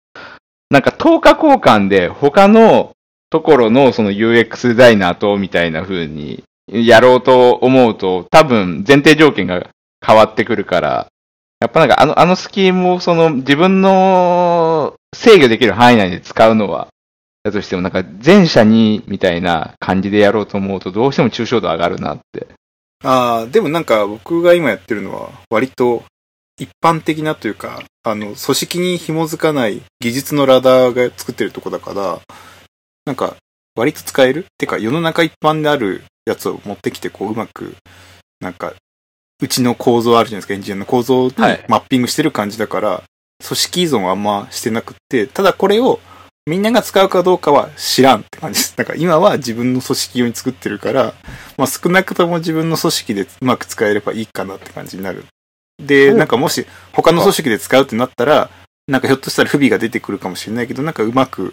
[0.70, 2.92] なんか10日交換で他の
[3.30, 9.68] ところのその UX デザイナーとみたいな風にやろうと思うと、多分前提条件が
[10.04, 11.06] 変わってくるから、
[11.60, 16.88] やっぱなんかあの、あのスキームをその自分の制御できる範囲内で使うのは、
[17.46, 22.48] だとしてもなんか前者にみたいな感じでやろうと思うとどうしても抽象度上がるなって。
[23.04, 26.02] ああ、でもなんか僕が今やってるのは割と
[26.58, 32.20] 一般的なというか、あの、組織に紐づかない技術のラダーが作ってるとこだから、
[33.04, 33.36] なんか
[33.76, 37.76] 割と使えるてか世の中一般であるやつを持ってきてこううまく、
[38.40, 38.74] なんか、
[39.40, 43.02] うちの構造あるじゃないですか、エンジニアの構造にはいマッピングしてる感じだから、
[43.46, 46.00] 組織依存はあんましてなくって、ただこれを
[46.48, 48.74] みんなが使うかどうかは知らんって感じです。
[48.76, 51.12] なんか今は自分の組織用に作ってるから、
[51.56, 55.24] まあ少なくとも自分の組織でうまく使えればいいかなって感じになる。
[55.82, 58.48] で、なんかもし他の組織で使うってなったら、
[58.86, 61.52] なんかひょっとしたら不備が出てくるかもしれないけど、なんかうまく、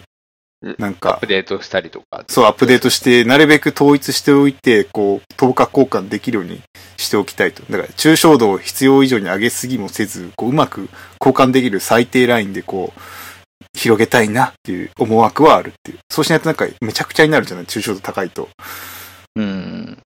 [0.77, 2.23] なんアッかプ、デートしたりとか。
[2.27, 6.61] そう、アップデートして、なるべく統一しておいて、こう、等価交換できるように
[6.97, 7.63] しておきたいと。
[7.63, 10.87] だから、抽象度を必要以上に上げすぎもせず、こう、うまく
[11.19, 12.99] 交換できる最低ラインで、こう、
[13.73, 15.99] 広げたいなっていう思惑はあるっていう。
[16.09, 17.65] そうしないとなんか、めちゃくちゃになるじゃない？
[17.65, 18.49] 抽象度高いと。
[19.35, 19.97] うん。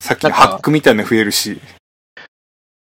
[0.00, 1.60] さっきのハックみたいなの増えるし。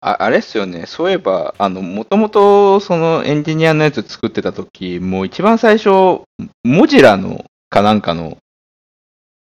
[0.02, 0.86] ああれっすよね。
[0.86, 6.22] そういえば、あの、もともと、そのエンジニアのやつ作ってた時、もう一番最初、
[6.64, 8.38] モジラのかなんかの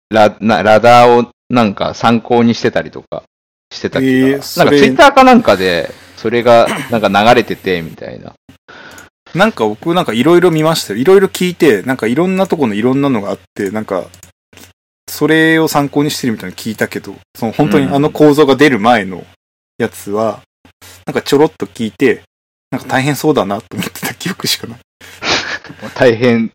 [0.09, 3.25] ラなラダーをなんか参考にしてたりとか
[3.73, 8.33] してた気が、えーなんかツイッターかなんかで、それがなんか流れてて、みたいな。
[9.37, 10.99] なんか僕なんかいろいろ見ましたよ。
[10.99, 14.07] いろいろ聞いて、なんかいろんなとこのいろんなのがあって、なんか、
[15.09, 19.25] それを参考にしてるみたいなの聞いたけど、その本当にあの構造が出る前の
[19.79, 20.43] やつは、
[21.05, 22.23] なんかちょろっと聞いて、
[22.71, 24.79] なんか大変そうだなと思ってた記憶しかない。
[25.95, 26.51] 大変、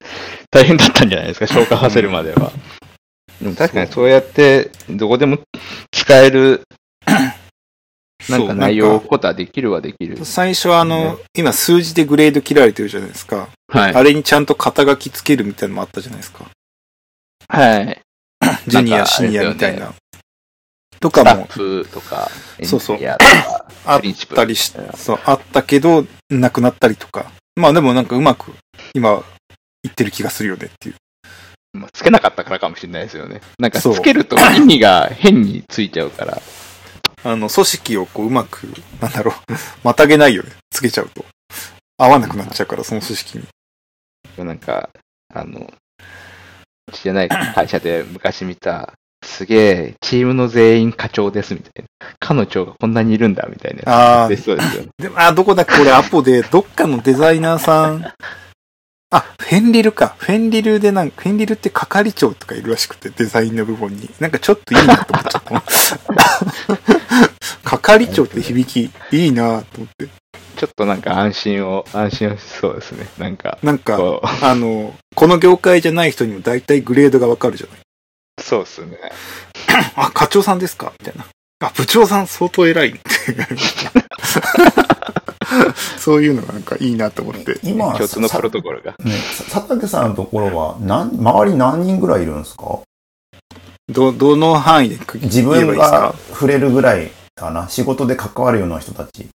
[0.49, 2.51] 大変だったんじゃないですか、消化させるまでは。
[3.39, 5.37] でも確かにそうやって、どこでも
[5.91, 6.63] 使える、
[8.29, 10.23] なんか内容を置くことはできるはできる。
[10.25, 13.49] 最初はあの、今数字でグレード切られてるじゃないですか。
[13.67, 13.95] はい。
[13.95, 16.45] あれにちゃんと肩書きつけるみたいなのもあったじゃないですか。
[17.47, 18.01] はい。
[18.67, 19.93] ジュニア、シニアみたいな。
[20.99, 22.29] とスタッかもフとか、
[22.63, 22.99] そうそう
[23.86, 24.01] あっ
[24.36, 27.31] たりし、そう、あったけど、なくなったりとか。
[27.55, 28.53] まあでもなんかうまく、
[28.93, 29.23] 今、
[29.84, 30.95] 言ってる気がするよねっていう。
[31.73, 33.41] まあつけなかったからかもしれないですよね。
[33.57, 36.41] なんかつけると意味が変についちゃうから。
[37.23, 38.63] あの、組織をこううまく、
[38.99, 39.53] なんだろう、
[39.84, 40.49] またげないよね。
[40.71, 41.25] つけちゃうと。
[41.97, 43.38] 合わなくなっちゃうから、その組織
[44.38, 44.45] に。
[44.45, 44.89] なんか、
[45.34, 45.71] あの、
[46.88, 52.07] うちじゃない会社で昔見た、すげえ、チームの全員課長ですみたいな。
[52.19, 54.29] 課の長がこんなにいるんだみたいなやあつ。
[54.29, 54.89] でそうですよね。
[54.97, 55.77] でも、あ、どこだっけ？
[55.77, 58.13] これアポで、どっかのデザイナーさん、
[59.13, 60.15] あ、フェンリルか。
[60.19, 64.10] フェンリルでなんか、フェンリルって係長とかいるらしくて、デザインの部分に。
[64.21, 65.63] なんかちょっといいなと思っちゃった。
[67.78, 70.08] 係長って響きいいなと思って。
[70.56, 73.06] ちょっとなんか安心を、安心をしそうですね。
[73.17, 77.80] なんか、なんか、こあの、この業界じゃない人にも大体グレードがわかるじゃない。
[77.80, 78.97] う、そうですね。
[79.95, 80.93] あ、課長さんですか？
[81.02, 81.26] みたいな。
[81.67, 83.00] あ、部長さん相当偉いって。
[85.97, 87.59] そういうのがなんかいいなと思って。
[87.63, 88.95] 今、 共通のさプロトコルが。
[89.51, 92.79] 佐竹さんのところは、なん、周り何人ぐらいいるんですか？
[93.89, 97.67] ど、どの範囲で自分が触れるぐらいかな？
[97.69, 99.27] 仕事で関わるような人たち。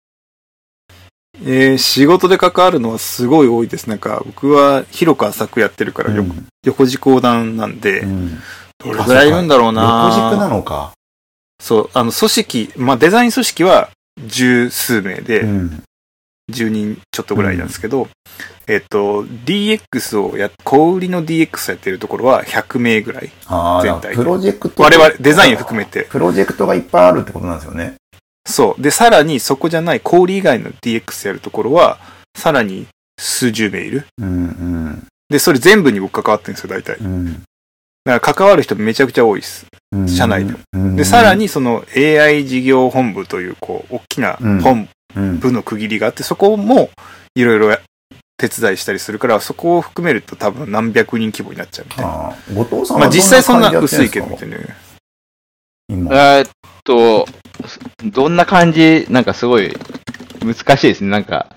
[1.44, 3.90] えー、仕事で関わるのはすごい多いです。
[3.90, 8.40] なんか、僕は広く浅くやってるから、ようん横軸横断なんで、うん
[8.78, 10.92] どれぐらいいるんだろうな横軸なのか。
[11.62, 13.90] そう、あの、組織、まあ、デザイン組織は
[14.26, 15.84] 十数名で、うん。
[16.52, 18.08] 10人ちょっとぐらいなんですけど、
[18.68, 23.32] えっと、DX をや、小売りの DX やってるところは100名ぐらい。
[23.48, 24.84] ああ、全体でプロジェクト。
[24.84, 26.08] 我々、デザインを含めて。
[26.10, 27.96] プロジェクトがいっぱいあるってことなんですよね。
[28.48, 28.82] そう。
[28.82, 31.98] で、さらにそこじゃない小売り以外の DX やるところは、
[32.38, 32.88] さらに
[33.20, 34.06] 数十名いる。
[34.20, 36.98] うんうんで、それ全部に僕関わってるんですよ、大体。
[36.98, 37.44] うん
[38.06, 39.66] だから関わる人めちゃくちゃ多いです。
[39.92, 40.08] うん。
[40.08, 40.96] 社内でもうん。
[40.96, 46.90] で、さらにその AI 事業本部という、こう、大きなうん本うん、部の区切りがあって、そこも
[47.36, 47.78] いろいろ
[48.38, 52.12] 手伝いしたりするから、そこを含めると多分何百人規模になっちゃうみたいな。
[52.12, 54.58] ああ後藤さんはまあ実際そんなど薄いけど、みたいな。
[55.88, 56.50] えーっ
[56.84, 57.26] と、
[58.04, 59.72] どんな感じ、なんかすごい
[60.44, 61.10] 難しいですね。
[61.10, 61.56] なんか、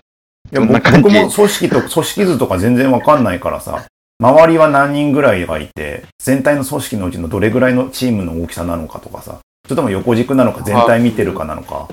[0.52, 0.60] 今。
[0.66, 1.02] いやどんな感じ？
[1.02, 3.86] 僕も組織と、組織図とか全然わかんないからさ、
[4.20, 11.88] 周りは何人ぐらいがいて、全体の組織のうちのどれぐらいのチームの大きさなのかとかさ、それとも横軸なのか全体見てるかなのか。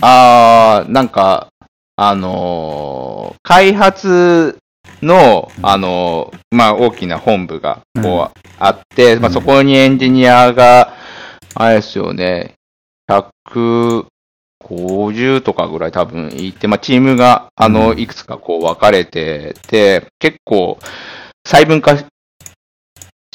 [0.00, 1.48] あー、なんか、
[1.96, 4.58] あのー開発
[5.02, 10.94] の、あのーまあ、大きな本部が、こう、あって、まあ、うんそこにエンジニアが、
[11.54, 12.54] あれですよね、
[13.10, 17.98] 150とかぐらい多分いて、まあ、チームが、あの、うん。
[17.98, 20.78] いくつかこう分かれてて、結構、
[21.46, 22.04] 細分化し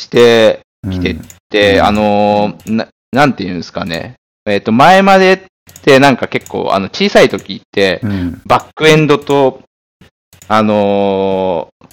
[0.09, 0.91] てうん。
[0.91, 1.15] 来て
[1.49, 1.85] で、うん。
[1.85, 4.15] あのーな、なんていうんですかね。
[4.45, 5.45] えっ、と、前まで
[5.81, 8.41] ってなんか結構、あの、小さい時って、うん。
[8.45, 9.61] バックエンドと、
[10.47, 11.87] あのー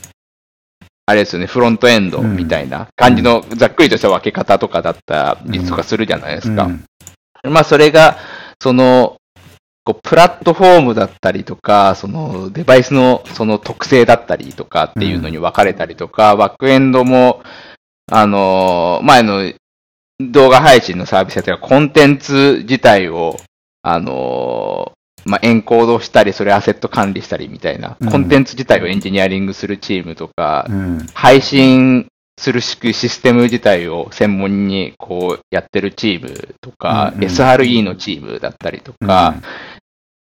[1.07, 6.65] あれですよね、フロントエンドみたいな感じのざっくりとした分け方とかだったりとかするじゃないですか。
[6.65, 6.85] うん
[7.45, 8.19] まあ、それが、
[8.61, 9.17] その、
[9.85, 17.43] こうプラットフォームだったりとか、そのデバイスのその特性だったりとかっていうのに分かれたりとか、バックエンドも、
[18.13, 19.51] あのー前の
[20.21, 23.39] 動画配信のサービスやったらコンテンツ自体を、
[23.83, 24.93] あの
[25.25, 31.07] まあ、エンコードしたり、それアセット管理したりみたいな、うんコンテンツ自体をエンジニアリングするチームとか、うん。
[31.13, 32.07] 配信
[32.39, 39.35] するシステム自体を専門にこうやってるチームとか、うんうん SRE のチームだったりとか、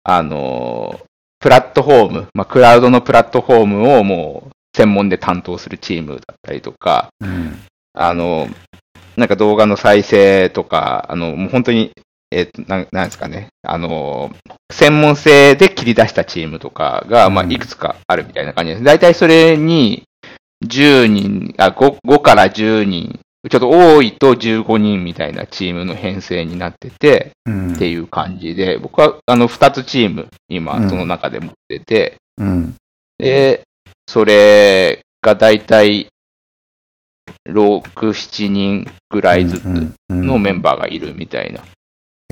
[0.04, 1.00] あの、
[1.40, 7.60] プラットフォーム、まあ、クラウドのプラットフォームをもう専門で担当するチームだったりとか、うん。
[7.94, 8.48] あの、
[9.18, 11.92] なんか動画の再生とか、あの、もう本当に、
[12.32, 14.32] えっ、と、なん、なんですかね、あの、
[14.72, 18.84] 専門性で切り出したチームとかが、まあ、うんいくつかあるみたいな感じです。
[18.84, 20.04] 大体それに、
[20.66, 27.74] 10人、あ、5、5から10人、ちょっと多いと15人みたいなチームの編成になってて、うん。
[27.74, 32.76] っていう感じで、僕は、あの、2つチーム、う今、んその中で持ってて、うん。
[33.20, 33.62] で、
[34.08, 36.08] それが大体、
[37.48, 39.66] 6、7人ぐらいずつ
[40.10, 41.62] のメンバーがいるみたいな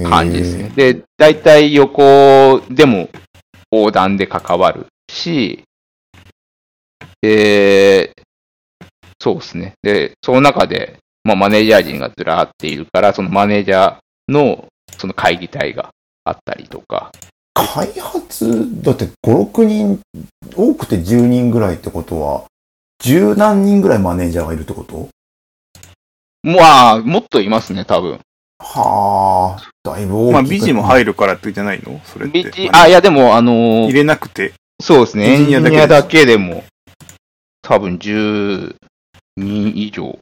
[0.01, 0.69] 感じですね。
[0.75, 3.09] で、大体横でも
[3.71, 5.63] 横断で関わるし、
[7.21, 8.11] で、
[9.21, 9.73] そうですね。
[9.81, 15.91] で、その中で、まあ、マネージャー陣がずらーっているから、そのマネージャーのその会議体が
[16.25, 17.11] あったりとか、
[17.53, 20.01] 開発、だって5、6人、
[20.55, 22.45] 多くて10人ぐらいってことは、
[22.99, 25.07] 十何人ぐらいマネージャーがいるってこと？
[26.41, 28.19] まあ、もっといますね、多分。
[28.63, 30.33] はあ、だいぶ大きい。
[30.33, 31.99] まあ、ビジも入るからってじゃないの？
[32.05, 32.43] それって。
[32.43, 34.53] ビジあ、いや、でも、あのー入れなくて。
[34.81, 35.25] そうですね。
[35.33, 36.63] エンジニアだけでも、
[37.61, 38.75] 多分10
[39.37, 40.17] 人以上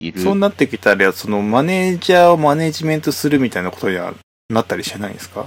[0.00, 0.20] いる。
[0.20, 4.14] そうなってきたら、そのマネージャーをマネジメントするみたいなことには
[4.48, 5.46] なったりしないんですか？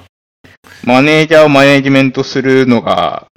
[0.83, 3.27] マネージャーをマネジメントするのが、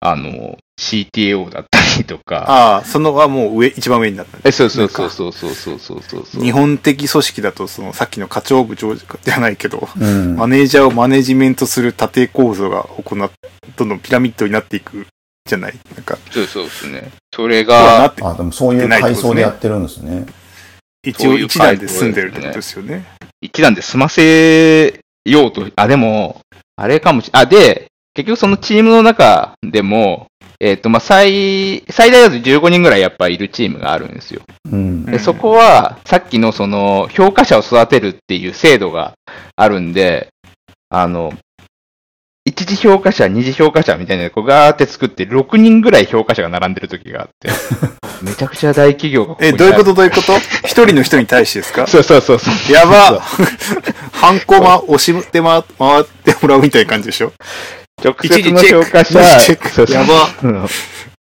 [0.00, 2.44] あの、CTO だったりとか。
[2.48, 6.42] ああ、そのはもう上、一番上になったえ、そうそうそうそうそうそうそうそうそう。
[6.42, 10.36] 日本的組織だと、そのさっきの課長部長じゃないけど、うん。
[10.36, 13.30] マネージャーをマネジメントする縦構造が行っ、
[13.76, 15.06] どんどんピラミッドになっていく
[15.48, 15.74] じゃない？
[15.94, 17.10] なんか、そうそうですね。
[17.34, 20.26] それがあ、でもそういう階層でやってるんですね。
[21.04, 23.04] 一応一段で済んでるってことですよね。
[23.40, 26.40] 一段で済ませようと、あ、でも、
[26.76, 27.87] あれかもし、あ、で、
[28.18, 30.26] 結局そのチームの中でも、
[30.58, 34.42] えっ、と、まあ、最、最大だと15人ぐらいやっぱいるチームがあるんですよ。
[34.72, 35.04] うん。
[35.06, 39.12] で、そこは、さっきのその、評価者を育てるっていう制度が
[39.54, 40.30] あるんで、
[40.90, 41.32] あの、
[42.44, 47.50] 一次評価者、二次評価者みたいなのをこうガーって作って、6人ぐらい評価者が並んでる時があって、
[48.24, 49.94] めちゃくちゃ大企業がここにえ、どういうこと？
[49.94, 50.32] どういうこと？
[50.64, 51.86] 一人の人に対してですか？
[51.86, 52.72] そうそうそうそう。
[52.74, 53.20] やば。
[54.12, 57.32] ハンコま、押してま、回ってもらうみたいな感じでしょ？
[58.02, 60.28] 直接の評価者、やば。
[60.42, 60.68] うん。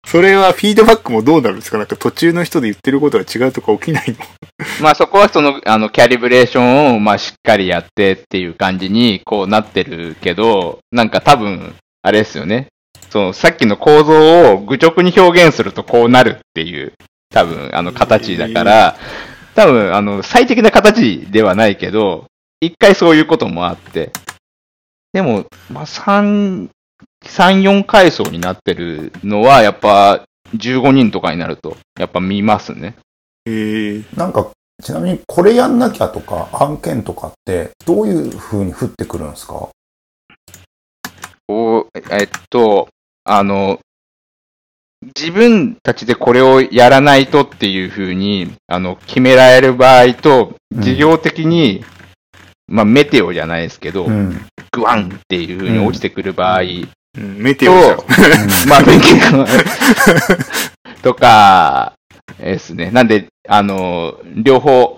[0.06, 1.78] それはフィードバックもどうなるんですか？
[1.78, 4.16] なんか途中の人で言ってることは違うとか起きないの？
[4.82, 12.66] まあそこはその、あの、キャリブレーションを、まあしっかりやってっていう感じに、こうなってるけど、なんか多分、あれですよね。
[13.10, 16.92] その、さっきの構造を愚直に表現するとこうなるっていう、
[17.32, 18.96] 多分、あの、形だから、
[19.54, 22.24] 多分、あの、最適な形ではないけど、
[22.60, 24.10] 一回そういうこともあって、
[25.12, 26.68] でも、まあ、3、
[27.24, 30.24] 3、4階層になってるのは、やっぱ、
[30.56, 32.96] 15人とかになると、やっぱ見ますね。
[33.46, 34.50] ええなんか、
[34.82, 39.68] ちなみにこれやんなきゃとか案件とかって、どういう風に降ってくるんですか？
[41.48, 42.88] おえっと、
[43.24, 43.80] あの、
[45.16, 51.84] 自分たちでこれをやらないとっていうふうに、あの、決められる場合と、うん事業的に、
[52.68, 54.40] まあ、メテオじゃないですけど、うん。
[54.72, 57.96] グワンっていうふうに落ちてくる場合、うん、メテオじゃん。
[57.96, 58.04] と。
[58.68, 59.44] まあ、勉強
[61.02, 61.94] とか、
[62.38, 62.90] ですね。
[62.90, 64.96] なんで、あの、両方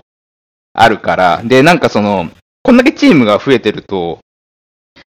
[0.73, 2.29] あるから、で、なんかその、
[2.61, 4.19] こんだけチームが増えてると、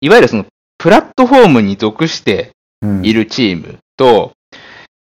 [0.00, 0.46] いわゆるその、
[0.78, 3.06] プラットフォームに属してうん。
[3.06, 4.32] いるチームと、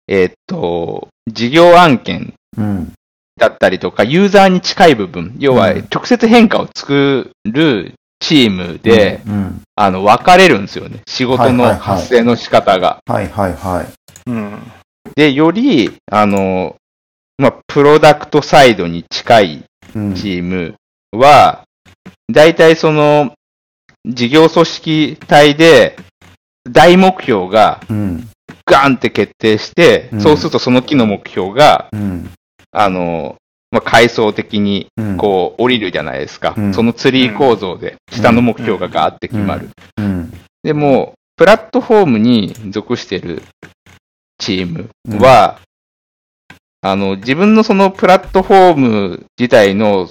[0.07, 2.93] えーっと、事業案件うん。
[3.37, 5.87] だったりとか、ユーザーに近い部分、要はうん。
[5.93, 9.61] 直接変化を作るチームで、うん。
[9.75, 11.01] あの、分かれるんですよね。
[11.07, 12.99] 仕事の発生の仕方が。
[13.05, 14.29] はいはいはい。
[14.29, 14.71] うん。
[15.15, 16.75] で、より、あの、
[17.37, 20.15] まあ、プロダクトサイドに近いうん。
[20.15, 20.75] チーム
[21.11, 21.63] は、
[22.31, 23.33] 大体その、
[24.05, 25.97] 事業組織体で、
[26.69, 28.29] 大目標がうん。
[28.65, 32.31] ガーンって決定して、うんそうするとその木の目標が、うん。
[32.71, 33.35] あの、
[33.75, 35.17] まあ、階層的に、うん。
[35.17, 36.53] こう、降りるじゃないですか。
[36.57, 39.69] うんそのツリー構造で、下の目標がガーって決まる。
[39.97, 40.31] うん。
[40.63, 43.43] でも、プラットフォームに属してる
[44.37, 45.59] チームは、
[46.81, 50.07] あの、自分のそのプラットフォーム自体の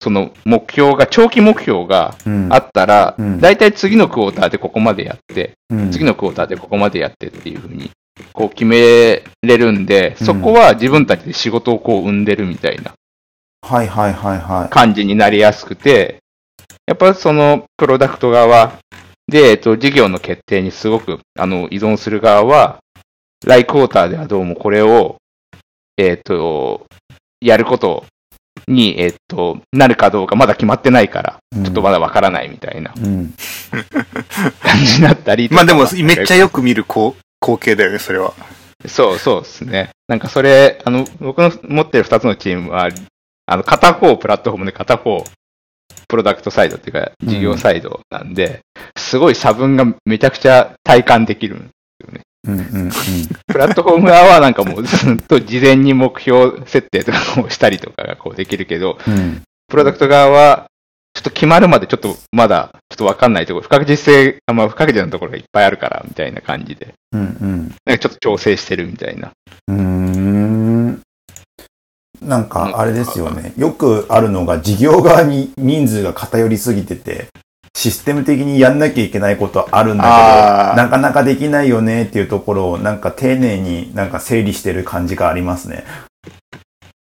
[0.00, 7.90] その目標が、長期目標がうんあったらう、んだいたい次のクォーターでここまでやって、うん次のクォーターでここまでやってっていうふうに、
[8.32, 12.94] こう決めれるんで、うんそこは自分たちで仕事をこう生んでるみたいな
[13.66, 14.70] はいはいはいはい。
[14.70, 16.18] 感じになりやすくて、
[16.86, 18.78] やっぱそのプロダクト側
[19.26, 22.78] で、えっと、事業の決定にすごくあの依存する側は、
[23.44, 25.16] 来クォーターではどうもこれを、
[25.96, 26.86] えっと、
[27.40, 28.04] やること
[28.68, 33.34] に、えっと、なるかどうかまだ決まってないから、ちょっとまだわからないみたいなうん。
[34.62, 38.34] 感じになったりとかまあでも、めっちゃよく見る光光景だよね、それは。
[38.86, 39.90] そうそうですね。
[40.08, 42.88] なんかそれ、あの、僕の持ってる二つのチームは、
[43.46, 45.24] あの、片方プラットフォームで片方
[46.08, 48.60] プロダクトサイドっていうか、事業サイドなんで、
[48.96, 51.56] すごい差分がめちゃくちゃ体感できる。
[52.46, 52.90] うんうんうん。
[53.48, 60.66] プラットフォーム側はなんかもうずっと事前に目標設定とかをしたりとかがこうできるけど、うんプロダクト側は、
[61.16, 67.74] ちょっと決まるまでちょっとまだちょっとわかんないところ、不確実性、あまあ不確実なところがいっぱいあるから、みたいな感じで、うんうん。
[67.86, 69.30] なんかちょっと調整してるみたいな。
[69.68, 71.00] うーん。
[72.20, 73.54] なんか、あれですよね。
[73.56, 77.28] よくあるのが、事業側に人数が偏りすぎてて、
[77.74, 85.84] システム的にやんなきゃいけないことあるんだけど、なかなかできないよねっていうところを、なんか丁寧になんか整理してる感じがありますね。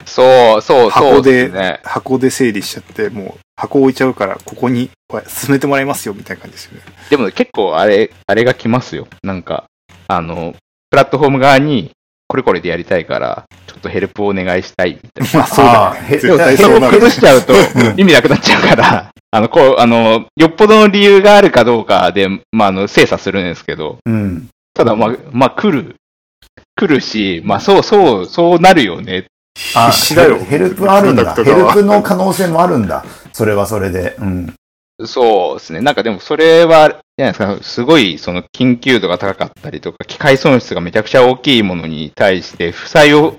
[0.05, 1.79] そう、そう、そ箱うでですね。
[1.83, 6.81] 箱で整理しちゃって、もう箱置いちゃうから、ここにこれ進めてもらいますよ、みたいな感じですよね。
[7.09, 9.07] でも結構あれ、あれが来ますよ。
[9.23, 9.65] なんか、
[10.07, 10.55] あの、
[10.89, 11.91] プラットフォーム側に、
[12.27, 15.39] これこれでやりたいから、ちょっとヘルプをお願いしたいみたいな。
[15.39, 15.77] まあそうだね。
[15.77, 16.93] あーへ絶対そこそうなる。
[16.93, 17.53] 崩しちゃうと
[17.97, 24.47] 意味なくなっちゃうから、 あの、こう、あの、よっぽどの理由があるかどうかで、まあ、あの、精査するんですけど、うん。
[24.73, 25.95] ただ、まあ、まあ、来る。
[26.75, 29.25] 来るし、まあ、そう、そう、そうなるよね。
[29.75, 31.33] あ、必死だよヘルプあるんだ。
[31.33, 33.05] ヘルプの可能性もあるんだ。
[33.35, 34.15] それはそれで。
[34.17, 34.55] うん。
[35.05, 35.81] そうですね。
[35.81, 43.35] なんかでも、それは、じゃないですか、すごい、その、緊急度が高かったりとか、機械損失がめちゃくちゃ大きいものに対して、負債を、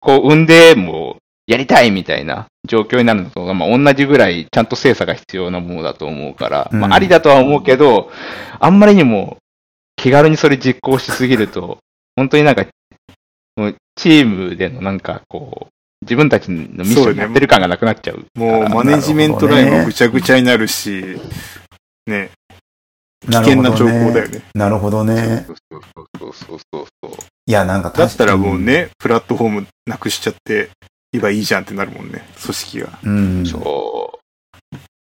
[0.00, 8.10] こう、生んでも、やりたいみたいな状況になるのと、まあ、同じぐらい、ちゃんと精査が必要なものだと思うから、うんまあ、ありだとは思うけど、
[8.58, 9.36] あんまりにも、
[9.94, 11.78] 気軽にそれ実行しすぎると、
[12.16, 12.66] 本当になんか、
[13.94, 18.24] チームでのなんか、こう、自分たちのミッションやってる感がなくなっちゃう。
[18.34, 21.20] もうマネジメントラインもぐちゃぐちゃになるし、
[22.06, 22.30] ね、
[23.26, 24.38] 危険な情報だよね。
[24.38, 24.42] ね。
[24.54, 25.44] なるほどね。
[25.46, 25.82] そうそう
[26.18, 27.12] そうそうそうそう。
[27.46, 30.70] いや、なんかだったらもう確ね、プラットフォームなくしちゃって、
[31.12, 32.98] 言えばいいじゃんってなるもんね、組織が。
[33.02, 33.46] うん。
[33.46, 34.18] そ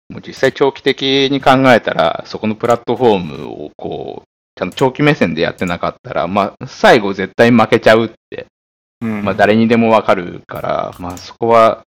[0.09, 0.13] う。
[0.13, 4.27] もう実際長期的に考えたら、そこのプラットフォームをこう、
[4.57, 8.47] ちゃんと長期目線でやってなかったら、まあ、最後絶対負けちゃうって、うん。
[8.99, 11.83] まあ、誰にでもわかるから、まあ、そこは、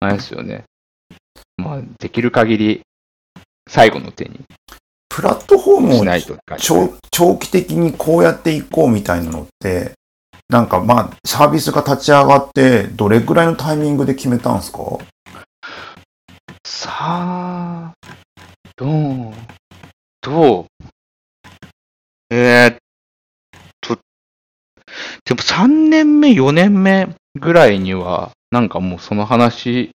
[0.00, 0.64] あれですよね。
[1.56, 2.80] まあ、できる限り、
[3.68, 4.40] 最後の手に。
[5.08, 6.04] プラットフォームを
[6.58, 9.92] 長長期的にこうやっていこうみたいなのって、
[10.48, 14.78] なんかまあ、サービスが立ち上がって、どれぐらいのタイミングで決めたんですか？
[16.64, 17.92] さあ、
[18.76, 19.34] どう、
[20.20, 20.66] どう、
[22.30, 22.79] えーっと、
[25.24, 27.08] でも3年目、4年目
[27.38, 29.90] ぐらいには、なんかもうその話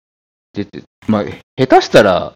[0.53, 1.24] 出て、まあ、
[1.57, 2.34] 下手したら、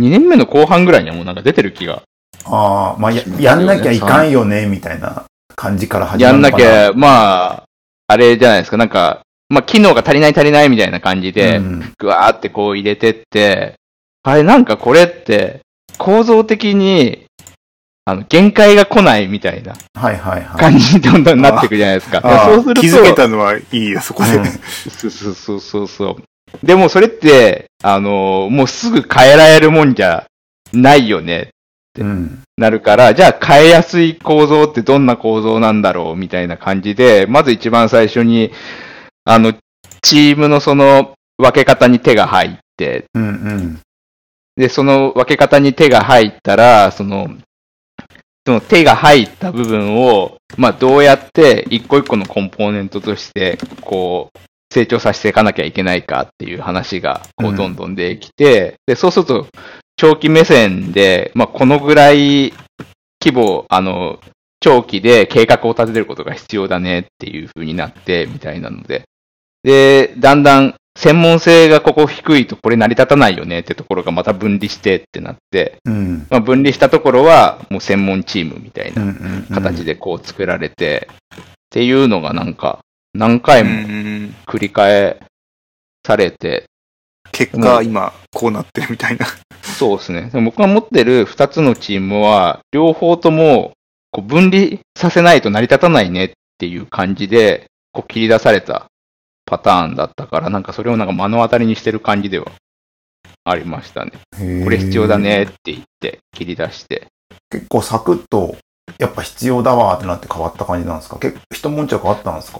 [0.00, 2.02] 2年目の後半ぐらいにはもうなんか出てる気が。
[2.44, 5.24] ああ、まあや、やんなきゃいかんよね、みたいな
[5.56, 6.64] 感じから始まやんるのかな。
[6.64, 7.64] なきゃ、まあ、
[8.06, 13.74] あれじゃないですか、なんか、まあ、機能が足りない足りないみたいな感じで、うんぐわーってこう入れてって、
[14.22, 15.60] あれなんかこれって
[15.96, 17.26] 構造的に
[18.08, 20.58] あの限界が来ないみたいなはいはいはい。
[20.58, 22.22] 感じにどんどんなっていくじゃないですか。
[22.22, 24.34] そうすると、気づけたのはいいよ、そこで。
[24.34, 26.66] うんそうそうそうそう。
[26.66, 30.24] でもそれって、あの、もうすぐ変えられるもんじゃ
[30.72, 31.50] ないよね、
[31.98, 32.40] うん。
[32.56, 38.52] なるから、じゃあ変えやすい構造ってどんな構造なんだろうみたいな感じで、まず一番最初に、
[39.26, 39.52] あの、
[40.00, 43.80] チームのその分け方に手が入って、うんうん。
[44.56, 47.36] で、その分け方に手が入ったら、その、
[48.48, 54.38] その手が入った部分を、まあ、どうやって一個一個のコンポーネントとして、こう、
[54.72, 59.48] 成長させていかなきゃいけないかっていう話が、こうんう、どんどんできて、で、そうすると、
[59.96, 62.54] 長期目線で、まあ、このぐらい
[63.22, 64.18] 規模、あの、
[64.60, 69.02] 長期で計画を立てることが必要だねっていう風になって、みたいなので。
[69.62, 76.26] で、だんだん専門性がここ低いとこれ成り立たないよねってところがまた分離してってなって、うん。
[76.28, 79.14] まあ、分離したところはもう専門チームみたいな
[79.54, 82.80] 形でこう作られて、っていうのがなんか
[83.14, 85.20] 何回うんもうん繰り返
[86.04, 86.64] されて
[87.30, 89.26] 結果、今、こうなってるみたいな。
[89.62, 90.30] そうですね。
[90.44, 93.72] 僕が持ってる2つのチームは、両方とも
[94.10, 98.86] こう分離させないと成り立たないねっていう感じで、こう切り出された
[99.48, 102.46] パターンだったから、なんかそれをなんか目の当たりにしてる感じでは
[103.44, 104.12] ありましたね。
[104.32, 107.06] これ必要だねって言って切り出して。
[107.50, 108.56] 結構サクッと、
[108.98, 111.18] やっぱ必要だわってなって変わった感じなんですか？
[111.18, 112.58] 結構一悶着あったんですか？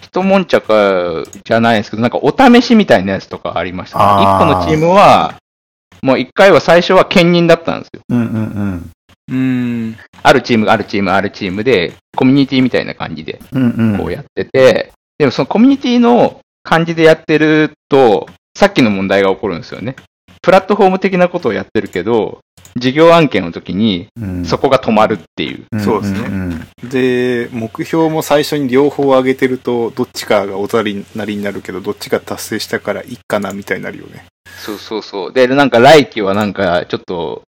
[0.00, 4.22] 一悶着じゃないですけど、なんかお試しみたいなやつとかありましたね。
[4.22, 5.34] 一個のチームは、
[6.02, 8.02] もう一回は最初は兼任だったんですよ。
[8.08, 8.90] うんうんうん。
[9.28, 9.96] うーん。
[10.22, 13.98] あるチーム、あるチーム、あるチームで、コミュニティみたいな感じでうんうん。
[13.98, 19.96] こうやってて、でもそのコミュニティの感じでやってると、さっきの問題が起こるんですよね。
[20.40, 22.38] プラットフォーム的なことをやってるけど、
[22.74, 25.66] 事業案件の時にうんそこが止まるっていう。
[25.78, 34.24] そうですねんんで、目標も最初に両方上げてると、どっちかがおざりなりになるけど、どっちが達成したからいいかなみたいになるよね。
[34.64, 35.32] そうそうそう。
[35.34, 37.42] で、なんか来期はなんかちょっと、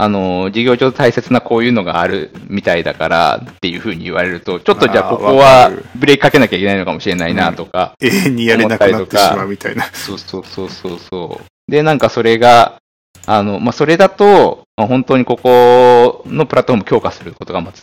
[0.00, 9.84] あの、事業上大切なこういうのがあるみたいだからっていうふうに言われると、ちょっとじゃあここはブレーキかけなきゃいけないのかもしれないなとか、永遠にやれなくなってしまうみたいな。
[9.92, 11.70] そうそうそうそうそう。
[11.70, 12.80] で、なんかそれが、
[13.26, 17.82] あの、まあ、それだと、まあ本当にここのプラットフォーム強化することがまず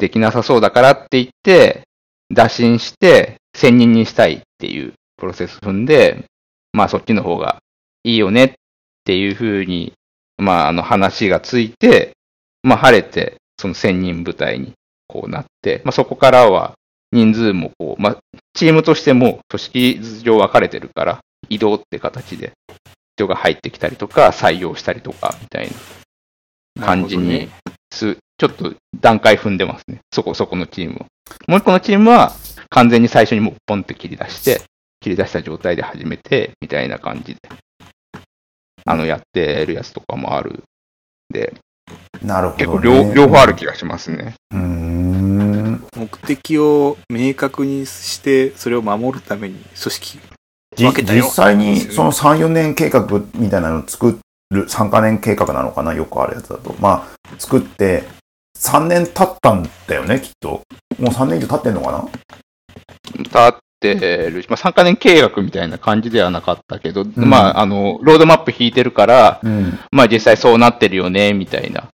[0.00, 1.82] できなさそうだからって言って、
[2.34, 6.24] 打診して、専任にしたいっていうプロセス踏んで、
[6.72, 7.58] まあそっちの方が
[8.04, 8.52] いいよねっ
[9.04, 9.92] ていうふうに、
[10.42, 12.12] まああの話がついて、
[12.62, 14.72] まあ晴れて、その専任部隊に
[15.08, 16.74] こうなって、まあそこからは
[17.12, 18.16] 人数もこう、まあ
[18.54, 22.52] チームとしても組織上分かれてるから、移動って形で
[23.16, 25.70] 人が入ってきたりとか、採用したりとかみたい
[26.76, 27.48] な感じに
[27.92, 30.00] す、ちょっと段階踏んでますね。
[30.12, 31.06] そこそこのチームを。
[31.46, 32.32] もう一個のチームは
[32.70, 34.62] 完全に最初にもうポンって切り出して、
[35.00, 37.40] 切り出した状態で始めて、みたいな感じで、
[38.84, 40.62] あの、やってるやつとかもある。
[41.32, 41.54] で、
[42.22, 42.66] なるほど、ね。
[42.66, 44.34] 結構両,、両方ある気がしますね。
[44.52, 45.84] うーん。
[45.96, 50.20] 目的を明確にして、それを守るために組織
[50.76, 54.18] 実際にその3、4年計画みたいなのを作
[54.50, 55.92] る、3カ年計画なのかな？
[55.92, 56.74] よくあるやつだと。
[56.80, 58.04] まあ、作って、
[58.58, 60.62] 3年経ったんだよね、きっと。
[60.98, 62.08] もう3年以上経ってんのかな？
[63.18, 67.12] 立ってるし、まあ、3カ年計画みたいな感じではなかったけど、ん。
[67.16, 69.78] まあ、あの、ロードマップ引いてるから、うん。
[69.90, 71.88] まあ実際そうなってるよね、みたいな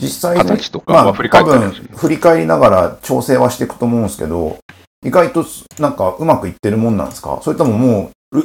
[0.00, 1.48] 実際形とかまあ、は振り返り。
[1.96, 4.58] 振り返りながら調整はしていくと思うんですけど、
[5.04, 5.46] 意外と
[5.78, 7.40] なんかうまくいってるもんなんですか？
[7.42, 8.44] それとももう、う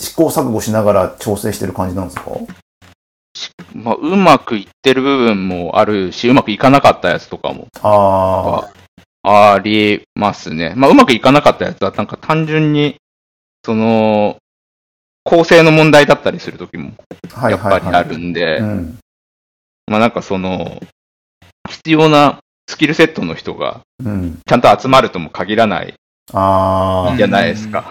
[0.00, 2.30] 試行錯誤しながら調整してる感じなんですか？
[3.74, 8.70] まあ、うまくいってる部分もあるし、うまくいかなかったやつとかもああ
[9.62, 10.74] りますね。
[10.76, 12.96] まあ、うまくいかなかったやつは、なんか単純に、
[13.64, 14.36] その、
[15.24, 16.92] 構成の問題だったりするときも、
[17.42, 17.60] やっ。
[17.60, 18.98] ぱりあるんで、うん。
[19.86, 20.80] まあなんかその、
[21.68, 24.38] 必要なスキルセットの人がうん。
[24.46, 25.94] ちゃんと集まるとも限らない
[26.32, 27.90] ああ、じゃないですか。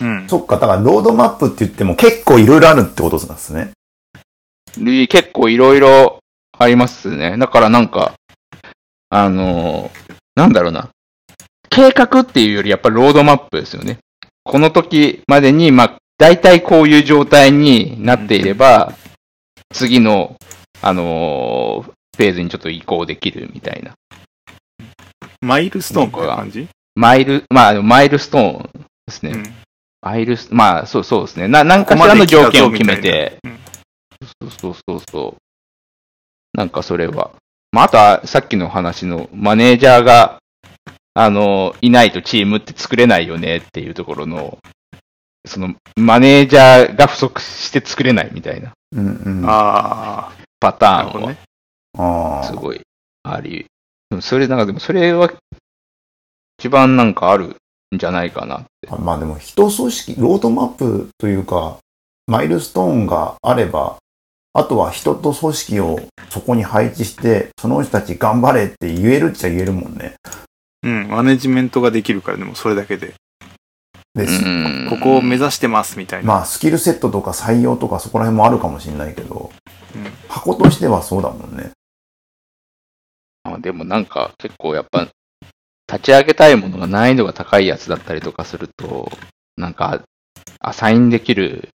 [0.00, 0.28] うん。
[0.28, 3.72] そっか、だからロードマップって言っても結構いろいろあるってことなんですね。
[4.78, 6.18] で結構いろいろ
[6.58, 7.36] ありますね。
[7.38, 8.14] だからなんか、
[9.08, 9.90] あの、
[10.40, 10.88] なんだろうな。
[11.68, 13.98] 計画っていうよりやっぱりロードマップですよね。
[14.42, 18.94] この時までに、まあ、大体こういう状態になっていれば、
[19.72, 20.36] 次の、
[20.80, 23.94] あのーフェーズにちょっと移行できるみたいな。
[25.40, 26.68] マイルストーンって感じ？
[26.94, 28.70] マイル、まあ、マイルストーン
[29.06, 29.32] ですね。
[29.32, 29.54] うん。
[30.02, 31.48] マイルス、まあ、そうそうですね。
[31.48, 35.36] な、何かしらの条件を決めて、ここまで来そうそうそうそ
[36.54, 36.58] う。
[36.58, 37.30] なんかそれは。
[37.72, 40.38] まあ、あとはさっきの話のマネージャーが、
[41.14, 44.58] あの、いないとチームって作れないよねっていうところの、
[45.46, 49.44] その、マネージャーが不足して作れないみたいなうんうん。
[49.46, 51.38] あパタあ、なるーンはほどね。
[51.98, 52.44] ああ。
[52.44, 52.80] すごい
[53.22, 53.66] あり。
[54.10, 55.30] でもそれ、なんかでもそれは
[56.58, 57.56] 一番なんかある
[57.94, 58.90] んじゃないかなって。
[58.98, 61.78] まあでも、人組織、ロードマップというか、
[62.26, 63.96] マイルストーンがあれば、
[64.52, 70.16] あとは人と組織をそこに配置して、その人たち頑張れって言えるっちゃ言えるもんね。
[70.82, 71.08] うん。
[71.08, 73.14] マネジメントができるから、でもそれだけで。
[74.14, 74.44] です。
[74.44, 76.26] うんここを目指してますみたいな。
[76.26, 79.50] まあ、スキルセットとか採用とかそこら辺もあるかもしれないけど、
[79.94, 81.70] うん箱としてはそうだもんね。
[83.44, 85.08] あでもなんか結構やっぱ
[85.90, 89.10] 立ち上げたいものが難易度が高いやつだったりとかすると、
[89.56, 90.02] なんか
[90.60, 91.68] アサインできる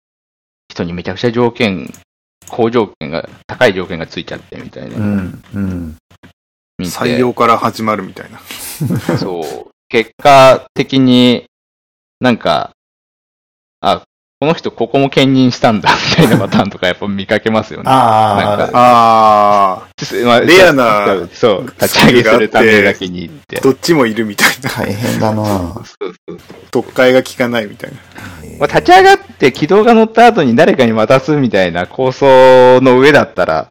[0.68, 1.92] 人にめちゃくちゃ条件、
[2.48, 4.96] 高条件が、高い条件がついちゃってみたいな。
[4.96, 5.96] うん、うん。
[6.80, 8.40] 採用から始まるみたいな。
[9.18, 9.70] そう。
[9.88, 11.44] 結果的に
[12.20, 12.72] なんか、
[13.80, 14.04] あ、
[14.42, 17.88] この人ここも兼任したんだ、みたいなパターンとかやっぱ見かけますよね。
[17.88, 19.88] ああ、なんかあ
[20.24, 23.60] まあレアなそう、立ち上げするためだけに行ってあ、。
[23.60, 24.70] どっちもいるみたいな。
[24.70, 25.76] 大変だな
[26.72, 27.96] 特会が効かないみたいな。
[28.58, 33.68] まあ、立ち上がって軌道が乗った後に誰かに渡すみたいな構想の上だったら、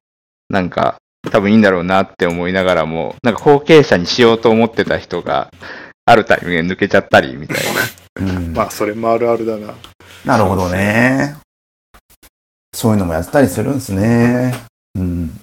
[0.50, 0.96] なんか
[1.30, 5.50] 多分いいんだろうなって思いながらも、なんか後継者にしようと思ってた人が、
[6.12, 8.36] あるタイミングで抜けちゃったりみたいな。
[8.38, 9.74] うんまあ、それもあるあるだな。
[10.26, 11.36] なるほどね。
[12.74, 14.54] そういうのもやってたりするんですね。
[14.96, 15.40] うん。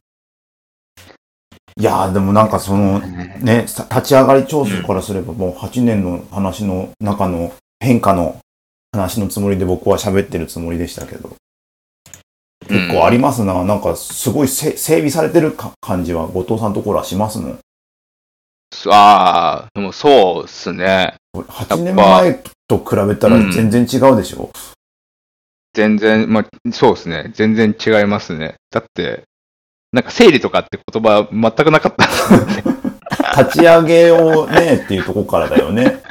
[1.79, 8.39] いやーでもなんかその、ね、さ立ち上がり調査からすればもう8年の話の中の変化の
[8.93, 11.31] 話のつもりで僕は喋ってるつもりでしたけど。
[12.69, 13.65] 結構ありますな。
[13.65, 17.59] なんかすごいせ整備されてるか感じは後藤さんのところはしますもん。
[18.87, 21.15] ああ、でもそうっすね。
[21.35, 24.51] 8年前と比べたら全然違うでしょ、
[25.75, 27.31] 全然、まあ、そうですね。
[27.35, 28.55] 全然違いますね。
[28.71, 29.25] だって、
[29.93, 32.09] なんか整理とかって言葉全くなかった。
[33.43, 36.03] 立ち上げをねっていうところからだよね。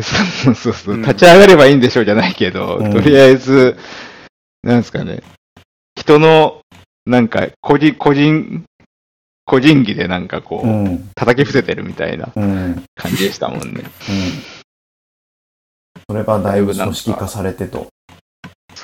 [0.00, 0.94] そうそうそう。
[0.94, 3.76] うん立ち上がればいいんでしょうじゃないけど、うんとりあえず、
[4.62, 5.22] なんですかね。
[5.96, 6.60] 人の、
[7.06, 8.64] なんか、個人、個人、
[9.44, 10.84] 個人技でなんかこう、うん。
[10.86, 11.10] うん。
[11.14, 12.84] 叩き伏せてるみたいなうん。
[12.94, 13.84] 感じでしたもんね。
[16.08, 17.88] それがだいぶ組織化されてと。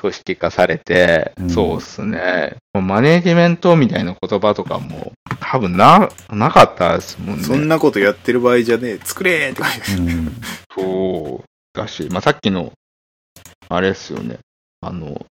[0.00, 2.56] 組織化されて、うんそうっすね。
[2.74, 7.44] マネージメントみたいな言葉とかも、多分な、なかったですもんね。
[7.44, 8.98] そんなことやってる場合じゃねえ。
[9.02, 9.94] 作れーって感じ。
[9.94, 10.32] うん。
[10.74, 12.72] そうだし、まあ、さっきの、
[13.68, 14.38] あれですよね。
[14.80, 15.26] あの、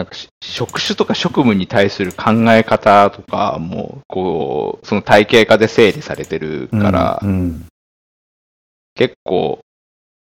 [0.00, 7.66] なんかし職種とか職務に対する考え方とかも、こう、その体系化で整理されてるから、うん。
[8.94, 9.58] 結構、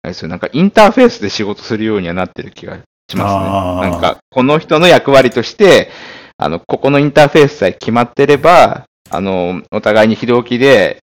[0.04, 2.82] あれですよ、なんかインターフェースで仕事するようにはなってる気がし
[3.18, 3.92] ますね。
[3.92, 5.90] なんか、この人の役割として、
[6.38, 11.00] あの、ここのインターフェースさえ決まってれば、あの、お互いに非同期で、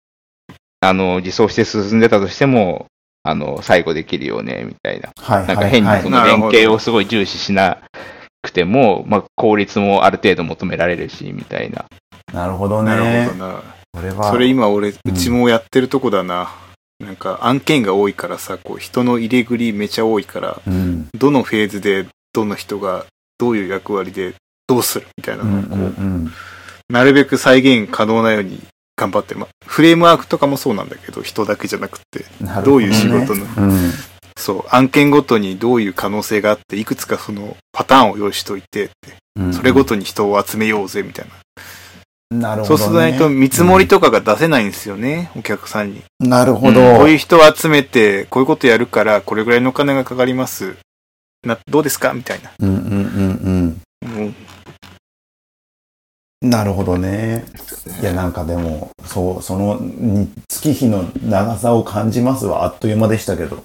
[0.79, 2.87] あの、自走して進んでたとしても、
[3.21, 5.11] あの、最後できるよね、みたいな。
[5.21, 5.47] はい。
[5.47, 7.77] なんか変にはいその連携をすごい重視しな
[8.45, 11.85] くても、まあ、効率もある程度求められるし、みたいな。
[12.33, 13.29] なるほどなねる。
[13.31, 13.63] ほどな。
[13.95, 14.31] それは。
[14.31, 16.49] それ今俺、うちもやってるとこだな。
[16.99, 21.07] なんか案件が多いからさ、こう人の入れ繰りめちゃ多いから、うん。
[21.17, 23.05] どのフェーズでどの人が
[23.37, 24.33] どういう役割で
[24.67, 26.31] どうするみたいなうんのをこう、うん
[26.87, 28.61] なるべく再現可能なように
[28.95, 29.39] 頑張ってる。
[29.39, 32.25] まあ、フレームワークとかもそうなんだけど、人だけじゃなくて、
[32.63, 33.91] どういう仕事の、うん。
[34.37, 38.93] そう、案件ごとにどういう可能性があって、いくつかそのパターンを用意しといてって、
[39.37, 41.27] うんそれごとに人を集めようぜみたい
[42.31, 42.39] な。
[42.39, 42.87] なるほど、そうね。
[42.87, 46.01] するとないと見積もりとかが出せないんですよね、お客さんに。
[46.21, 46.79] なるほど。
[46.79, 50.77] うんこういう人を集めて、こういうことやるから、これぐらいのお金がかかります。
[51.45, 52.51] な、どうですかみたいな。
[52.57, 54.33] うんうんうんもう
[56.43, 56.49] うん。
[56.49, 57.43] なるほどね。
[58.01, 62.63] いや、なんかでも、そう、その、に月日の長さを感じますわ。
[62.63, 63.63] あっという間でしたけど。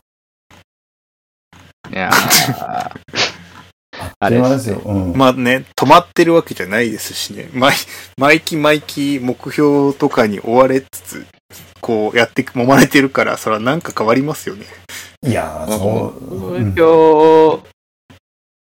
[1.91, 3.30] いやー
[4.23, 4.83] あれでですすよ。
[4.85, 5.17] うん。
[5.17, 7.49] まあね、止まってるわけじゃないですしね。
[7.55, 7.75] 毎、
[8.19, 11.27] 毎期毎期目標とかに追われつつ、
[11.81, 14.67] こうやって揉まれてるから、それはなんか変わりますよね。
[15.27, 16.55] いやー、そう。
[16.55, 17.63] うん目標、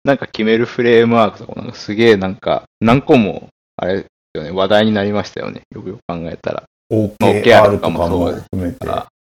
[0.04, 4.06] なんか決めるフレームワークとか、なんかすげえなんか、何個も、あれです
[4.38, 5.62] よね、話題になりましたよね。
[5.74, 6.62] よくよく考えたら。
[6.92, 8.44] OKR OKR とかもそう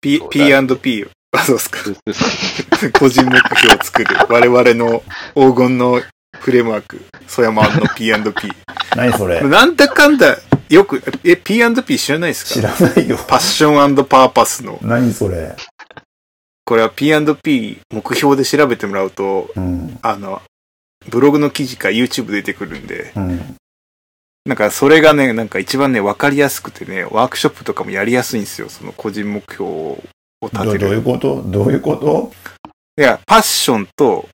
[0.02, 1.08] P&P。
[1.32, 1.78] あ、そうですか。
[2.98, 4.16] 個人目標を作る。
[4.28, 5.02] 我々の
[5.34, 6.02] 黄金の
[6.38, 7.00] フレームワーク。
[7.26, 8.52] ソヤマンの P&P。
[8.96, 13.16] 何それなんだかんだ、よく、え、P&P 知らないです知からないよ。
[13.28, 14.78] パッションパーパスの。
[14.82, 15.54] 何それ
[16.64, 19.98] これは P&P 目標で調べてもらうと、うん。
[20.02, 20.42] あの、
[21.08, 23.56] ブログの記事か YouTube 出てくるんで、うん。
[24.46, 28.68] なんかそれがね、なんか一番ね、わかりやすくてね、ワークショップとかもやりやすいんですよ。
[28.68, 30.02] その個人目標を
[30.48, 31.02] 立てどどういうる。
[31.02, 31.42] こと？
[31.46, 32.32] どういうこと？
[32.98, 34.28] いや、パッションと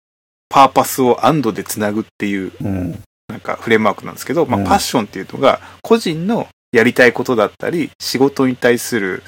[0.49, 3.03] パーパスをアンドでつなぐっていう、うん。
[3.29, 9.25] なんかフレームワークなんですけど、まあ、うんパッションっていうのが、個人のやりたいことだったり、仕事に対する、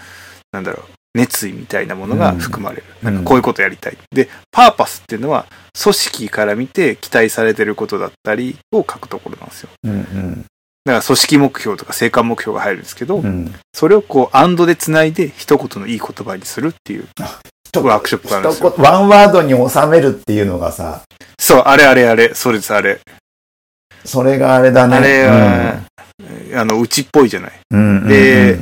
[0.52, 2.84] なんだろう、熱意みたいなものが含まれる。
[3.02, 3.98] うんなんかこういうことやりたい。
[4.12, 5.46] で、パーパスっていうのは、
[5.82, 9.70] 組織から見て期待されてることだったりを書くところなんですよ。
[9.82, 10.44] うんうん。
[10.88, 13.54] だから組織目標とか生還目標が入るんですけど、うん。
[13.74, 18.74] それをこう、アンドで繋いで一言のいい言葉にするっていうワークショップがあるんですよ。
[18.78, 21.02] ワンワードに収めるっていうのがさ、
[21.38, 23.00] そう、あれあれあれ、それです、あれ。
[24.02, 24.96] それがあれだね。
[24.96, 25.82] あれは、
[26.54, 27.52] あの、うちっぽいじゃない。
[27.70, 28.58] うん、うんうんうんで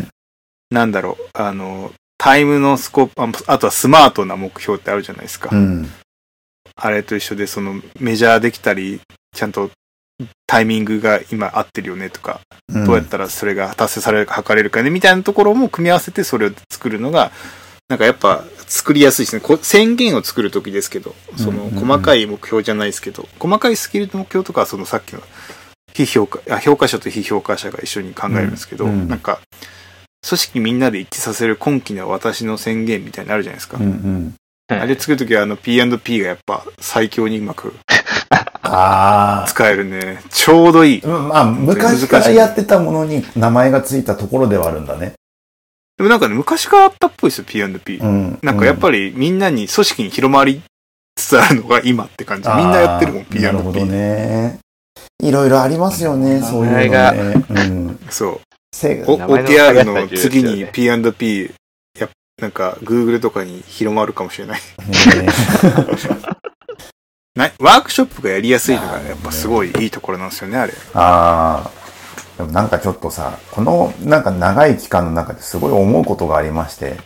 [0.73, 5.51] なんだろう、あの、タイムのスコープ、ああとはスマートな目標ってあるじゃないですか。
[5.53, 5.89] うん。
[6.75, 9.01] あれと一緒で、そのメジャーできたり、
[9.33, 9.71] ちゃんと
[10.47, 17.33] タイミングが今合ってるよねとか、うんどうやったらそれが達成されるか測れるかねみたいなところも組み合わせてそれを作るのが、
[17.89, 19.41] なんかやっぱ作りやすいですね。
[19.41, 25.23] こ宣言を作るときですけど、その細かい目標じゃないですけど、細かいスキルの目標とかはそのさっきの
[25.95, 29.41] 非評価、あ評価者と非評価者が一緒に考えるんですけど、うんうんなんか、
[30.27, 33.79] 組織みんなで一致させる今期の私の宣言みたいになのあるじゃないですか。
[33.79, 34.35] うんうん。
[34.69, 37.75] あれ作るときはあの P&P がやっぱ最強にうまく
[38.63, 39.49] ああ。
[39.49, 40.21] 使えるね。
[40.31, 41.01] ちょうどいい。
[41.01, 45.15] でうんまあ、昔からやってたものに名前がついたところではあるんだね。
[45.99, 47.99] もなんかね、昔からあったっぽいですよ、P&P。
[47.99, 48.39] うん。
[48.43, 50.63] なんかやっぱりみんなに組織に広まり
[51.15, 52.49] つつあるのが今って感じ。
[52.49, 53.87] みんなやってるもん、あーなるほど P&P。
[53.93, 54.59] ね。
[55.23, 57.45] いろいろありますよね、そういうの名前がね。
[57.49, 57.99] うん。
[58.11, 58.41] そう。
[58.75, 60.97] せお名前の次に P&P、や
[62.41, 64.61] なんか Google とかに広まるかもしれない。
[67.59, 70.73] ワークショップがやりやすいのがやっぱすごいいいところなんですよね、あれ。
[70.95, 71.71] ああ。
[72.37, 76.97] でもなんかちょっとさ、このなんか長い期間の中ですごい思うことがありまして、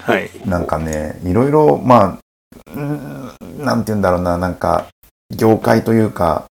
[0.00, 0.30] はい。
[0.46, 2.18] なんかね、いろいろ、ま
[2.66, 4.86] あ、んなんて言うんだろうな、なんか、
[5.36, 6.46] 業界というか、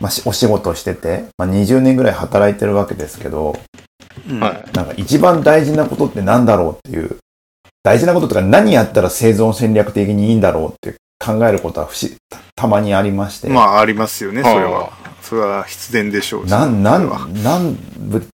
[0.00, 3.56] まあ、しお仕事してて、まあ、20年ぐらい働いてるわけですけど、
[4.28, 4.64] うんはい。
[4.72, 7.18] なんか一番大事なことって何だろうっていう、
[7.84, 13.48] 大事なこととか何やったら生存戦略的にいいんだろうって考えることは不思たたまにありまして。
[13.48, 14.90] まあ、ありますよね、それは。
[15.20, 18.26] それは必然でしょうしなん、なん、なん、ぶ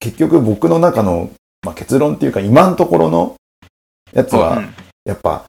[0.00, 1.30] 結局僕の中の、
[1.62, 3.34] まあ、結論っていうか今のところの
[4.12, 4.74] やつは、うん
[5.04, 5.44] やっぱ、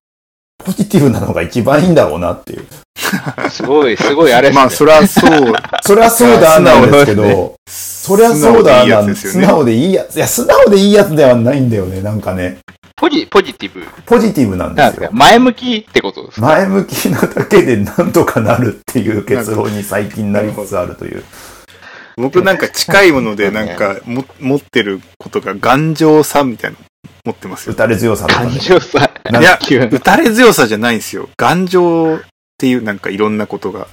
[0.57, 2.67] ポジティブなのが一番いいんだろうなっていう。
[3.49, 4.55] すごい、すごいあれね。
[4.55, 5.53] まあ、それはそう。
[5.81, 9.47] そりゃそうだなんですけど、そりゃそうだ素直でいいやなんつですよね。
[9.47, 10.15] 素直でいいやつ。
[10.17, 12.01] いや、素直でいいやつではないんだよね。
[12.01, 12.57] なんかね、
[12.95, 13.85] ポジ、ポジティブ。
[14.05, 15.09] ポジティブなんですよ。
[15.11, 16.47] 前向きってことですか？
[16.47, 21.23] 前向きなだけでなんとかなるっていう結論に最近なりつつあるという。
[22.17, 26.85] 僕なんか近いものでなんか も持ってることが頑丈さみたいなの
[27.25, 27.73] 持ってますよ。
[27.73, 28.59] 打たれ強さとか感ね。
[28.59, 29.11] 情さ。
[29.29, 29.59] なんいや
[29.91, 31.27] 打たれ強さじゃないんですよ。
[31.37, 32.19] 頑丈っ
[32.57, 33.87] ていうなんかいろんなことが。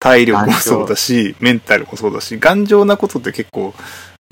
[0.00, 3.72] 体力もそうだし、メンタルもそうだし、頑丈なことって結構、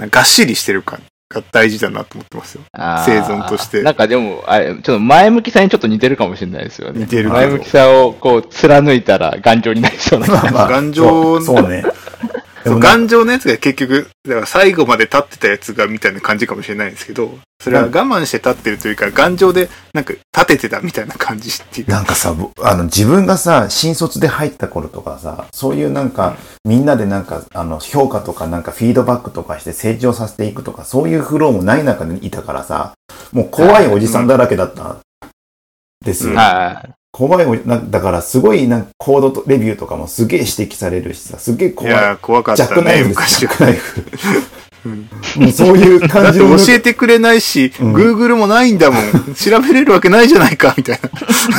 [0.01, 1.01] がっしりしてる感
[1.33, 2.63] が大事だなと思ってますよ。
[2.75, 7.01] 生存としてなんかでも、あれ、ちょっと前向きさにちょっと似てるかもしれないですよね。
[7.01, 11.85] 似てる前向きさをこう貫いたら頑丈になりそうな気がまあまあ頑丈そうそうね。
[12.65, 21.93] でそう頑丈なやつが結局、だから最後まで立ってたやつがみたいな感じかもしれないんですけど、それは我慢して立ってるというか、頑丈でなんか立ててたみたいな感じっていうか。
[21.93, 32.93] なんかさ、ぼあの、自分がさ、新卒で入った頃とかさ、そういうなんか、みんなでなんか、あの、評価とかなんかフィードバックとかして成長させていくとか、そういうフローもない中にいたからさ、
[33.33, 35.01] もう怖いおじさんだらけだったん
[36.05, 36.37] ですよ。
[36.37, 41.93] は怖いおじなだからすごいなんかコードとレビューとかもすげえ指摘されるしさ、すげえい怖い。
[41.93, 43.57] やー、怖かったね、ジャックナイフです、ジャッ。
[43.57, 45.53] クナイフ。
[45.53, 49.35] そういう だって感じの教えてくれないし、うん Google もないんだもん。
[49.35, 51.01] 調べれるわけないじゃないか、みたい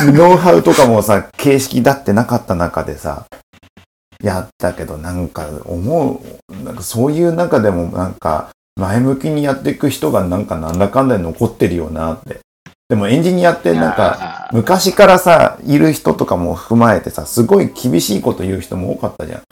[0.06, 0.12] な。
[0.12, 3.26] ノウハウとかもさ、形式だってなかった中でさ、
[4.22, 12.38] やったけど、なんか思う、なんかそういう中でもなんか、前向きにやっていく人がなんかなんだかんだで残ってるよなって。
[12.92, 13.74] でもエンジニアってい。
[13.74, 19.42] なんか、か、昔からさ、いる人とかも踏まえてさ、すごい厳しいこと言う人も多かったじゃん。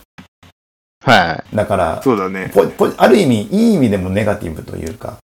[1.03, 2.53] はだから、そうだね。
[2.99, 5.17] ある意味、いい意味でもネガティブというか、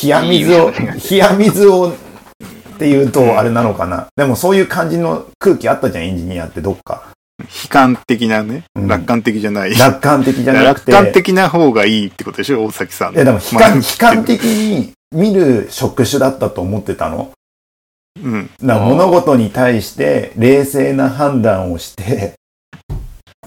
[0.00, 0.70] 冷や水を、
[1.10, 1.94] 冷や水をっ
[2.78, 4.06] ていうとあれなのかな。
[4.14, 7.08] でもそういう感じの空気あったじゃん、エンジニアってどっか。
[7.40, 8.62] 悲観的なね。
[8.76, 9.74] うん楽観的じゃない。
[9.74, 10.92] 楽観的じゃなくて。
[10.92, 13.14] 楽観的な方がいいってことでしょ、大崎さん。
[13.14, 17.32] いやでも悲まあ観、悲観的に見る職種だったと思ってたの。
[18.22, 18.50] うん。
[18.62, 22.34] だから物事に対して冷静な判断をして、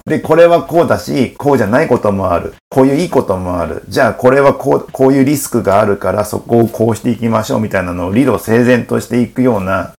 [0.06, 2.56] で、これはこうだし、こうじゃないこともある。
[2.70, 3.84] こういういいこともある。
[3.88, 9.94] じゃあこれはこう、こういうリスクがあるからそこをこうしていきましょうみたいなのを理路整然としていくような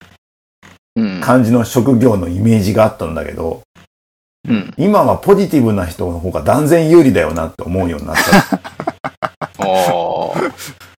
[0.96, 1.22] うん。
[1.22, 3.62] 感じの職業のイメージがあったんだけど、
[4.48, 4.74] うん。
[4.78, 8.60] 今はポジティブな人の方が断然有利だよなって思うようになった。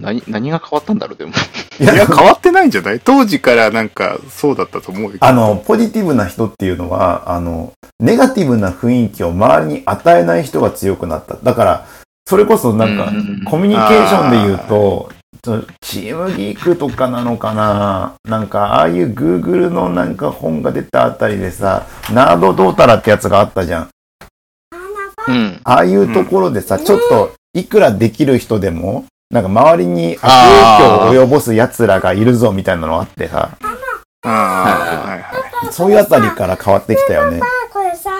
[0.00, 1.32] 何、何が変わったんだろう、でも。
[1.78, 3.00] いいや、変わってないんじゃない？
[3.00, 5.18] 当時からなんかそうだったと思うよ。
[5.20, 11.36] あの、ポジティブな人っていうのは、あの、ネガティブな雰囲気を周りに与えない人が強くなった。
[11.42, 11.86] だから、
[12.26, 15.10] それこそなんかう、んコミュニケーションで言うと、
[15.80, 18.14] チームギークとかなのかな？
[18.24, 23.88] なんか、ああいう Google のなんか本が出たあたりでさ、ナードどうたらってやつがあったじゃん。
[25.28, 25.60] うん。
[25.62, 33.56] ああいうところでさ、ちょっと、いくらできる人でも、なんか周りに悪影響を及ぼす奴らがいるぞみたいなのあってさ、
[34.22, 37.40] ああ、はいはそういうあたりから変わってきたよね。
[37.72, 38.10] これさ、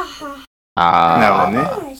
[0.75, 1.21] ああ。
[1.21, 1.97] なるほどね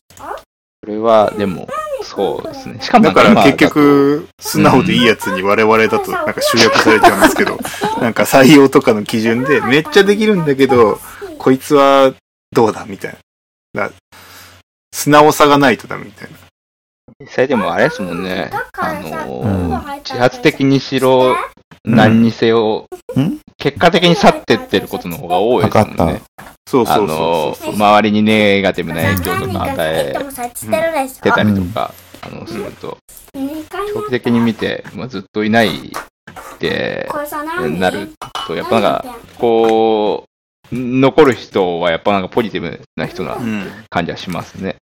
[0.83, 1.69] これは、でも、
[2.03, 2.81] そうですね。
[2.81, 3.01] しかい。
[3.01, 7.59] もだから結局、素直でいいやつに我々だとなんか集約されちゃうんですけど、
[8.01, 11.01] なんか採用とかの基準でめっちゃできるんだけど、
[11.39, 12.13] こいつは
[12.53, 13.17] どうだみたい
[13.75, 13.89] な。
[13.89, 13.93] だ
[14.93, 16.46] 素直さがないとダメみたいな。
[17.21, 18.51] 実際でもあれですもんね。
[18.79, 21.37] あのうんー、自発的にしろ、
[21.85, 22.87] 何にせよ、
[23.17, 23.39] ん？
[23.59, 26.23] 結果的に去ってってることの方が多いですもんね。
[26.37, 27.73] あそうそうのそうそう。
[27.73, 32.99] ー、周りにネガティブな影響とか与えてたりとか、あの、すると、
[33.35, 37.09] 長期的に見て、まあ、ずっといないって
[37.79, 38.11] なる
[38.47, 40.29] と、やっぱなんか、こう、
[40.73, 43.71] 残る人はやっぱなんかポジティブな人なうん。
[43.89, 44.77] 感じはしますね。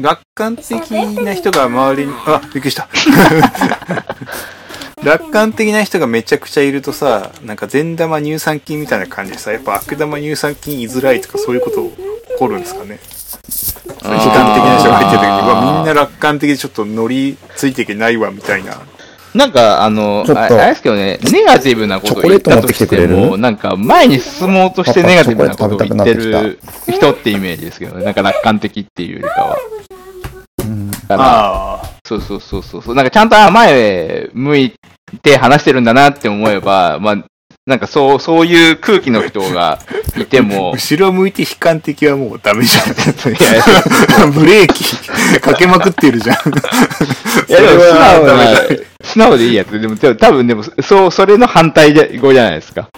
[0.00, 0.70] 楽観的
[1.22, 2.88] な人が周りに、あ、びっくりした。
[5.02, 13.00] 楽観的な人がめちゃくちゃいるとさ、なんか善玉乳酸菌みたいな感じでさ、やっぱ悪玉乳酸菌居づらいとかそういうこと起こるんですかね。
[14.02, 18.82] 悲観的な人が入ってる時に、うわ、みんな楽観的でちょっと乗りついていけないわ、みたいな。
[19.34, 26.58] なんか、あの、ちょっとああれですけどね、ネガティブなことを言ったとしても、るなんか前に進もうとしてネガティブなことを言ってる
[26.88, 28.04] 人ってイメージですけどね。
[28.04, 29.56] なんか楽観的っていうよりかは。
[30.64, 31.90] うんああ。
[32.04, 32.94] そうそうそうそうそう。
[32.94, 34.74] なんかちゃんとあ前向い
[35.22, 37.24] て話してるんだなって思えば、まあ、
[37.70, 39.78] なんかそう、そういう空気の人が
[40.18, 42.90] いても、 後ろ向いて悲観的はもうダメじゃん。
[43.30, 46.36] いやいや ブレーキかけまくってるじゃん。
[46.36, 48.62] いやでも素直なだ、
[49.04, 49.80] 素直でいいやつ。
[49.80, 52.88] でも、でも多分でも、そう、それの反対で語じゃないですか。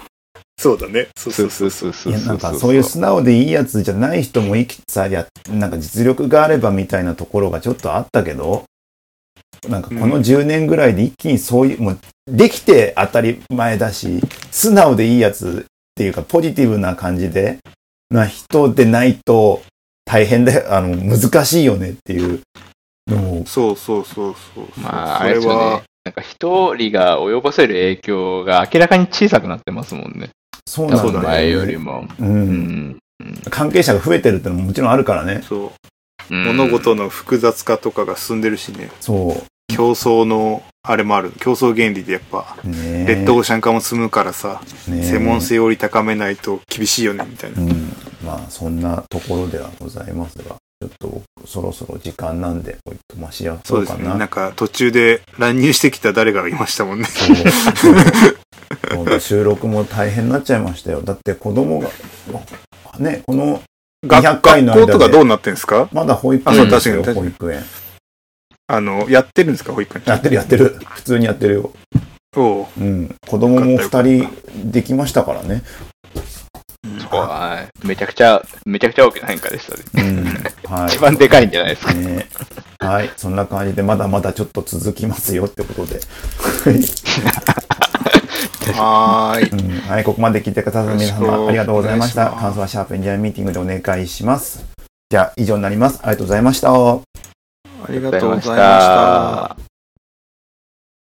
[0.59, 1.09] そうだね。
[1.18, 1.93] そうそそううそうう。
[1.93, 2.12] そそうそう。
[2.14, 8.64] いや、なんかそういう素直でいいやつじゃない人もいくつや、なんか実力があればみたいなところがちょっとあったけど、
[9.69, 17.59] なんかこの10年ぐらいで一気にそういう、もうできて当たり前だし、素直でいいやつっていうかポジティブな感じで、
[18.11, 19.63] な人でないと
[20.05, 22.41] 大変だよ、あの、難しいよねっていう
[23.09, 24.81] のを、そうそうそうそう。
[24.81, 25.83] まあ、あそれれですよねは、。
[26.05, 30.31] なんか一人が及ぼせる影響が明らかに小さくなってますもんね。
[30.67, 31.19] そうなんだよ、ね。
[31.21, 32.09] 前よりも。
[32.19, 32.25] う。
[32.25, 32.51] うん
[32.89, 32.99] ん。
[33.51, 35.43] 関係者が増えてるってのももちろんあるからね。
[35.43, 35.71] そう。
[36.31, 38.91] うん物事の複雑化とかが進んでるしね。
[39.01, 39.45] そ
[39.77, 41.33] 競争の、あれもある。
[41.39, 42.68] 競争原理でやっぱ、う。
[42.68, 47.62] ねレッドオーシャン化も積むからさ、ね専門性より高めないと厳しいよね、みたいな。
[47.62, 47.93] うん、
[48.25, 54.09] まあそんなところではございますが、ちょっとそろそろ時間なんで、おいとましやそうですね。
[54.09, 54.16] な。
[54.16, 57.07] なんか途中で乱入してきた誰かがいましたもんね。
[57.07, 57.95] そ
[59.01, 61.03] う収録も大変になっちゃいましたよ。
[61.03, 61.91] だって子供が、
[62.99, 63.62] ね、この
[64.05, 65.89] 学200回の間で学校とかどうなってんですか？
[65.93, 67.62] まだ保育園ですよ、保育園。
[68.73, 70.79] あの、やってるんですか保育園やってるやってる。
[70.87, 71.73] 普通にやってるよ。
[72.35, 73.14] おううん。
[73.29, 75.62] 子供も2人できましたからね。
[77.11, 77.87] はい。
[77.87, 80.09] めちゃくちゃ、めちゃくちゃ大きな変化でしたね。
[80.09, 80.73] うん。
[80.75, 80.89] はい。
[80.97, 81.93] 一番でかいんじゃないですか。
[81.93, 82.27] ね。
[82.79, 83.11] はい。
[83.14, 86.01] そんな感じで、まだまだちょっと続きますよってことで。
[88.73, 89.51] はーい。
[89.51, 92.31] うんはい、ここまで聞いてくださった皆様ありがとうございました。
[92.31, 94.64] 感想はシャープエンジニアミーティングでお願いします。
[95.11, 95.99] じゃあ、以上になります。
[96.01, 96.73] ありがとうございました。
[97.89, 99.72] ありがとうございました。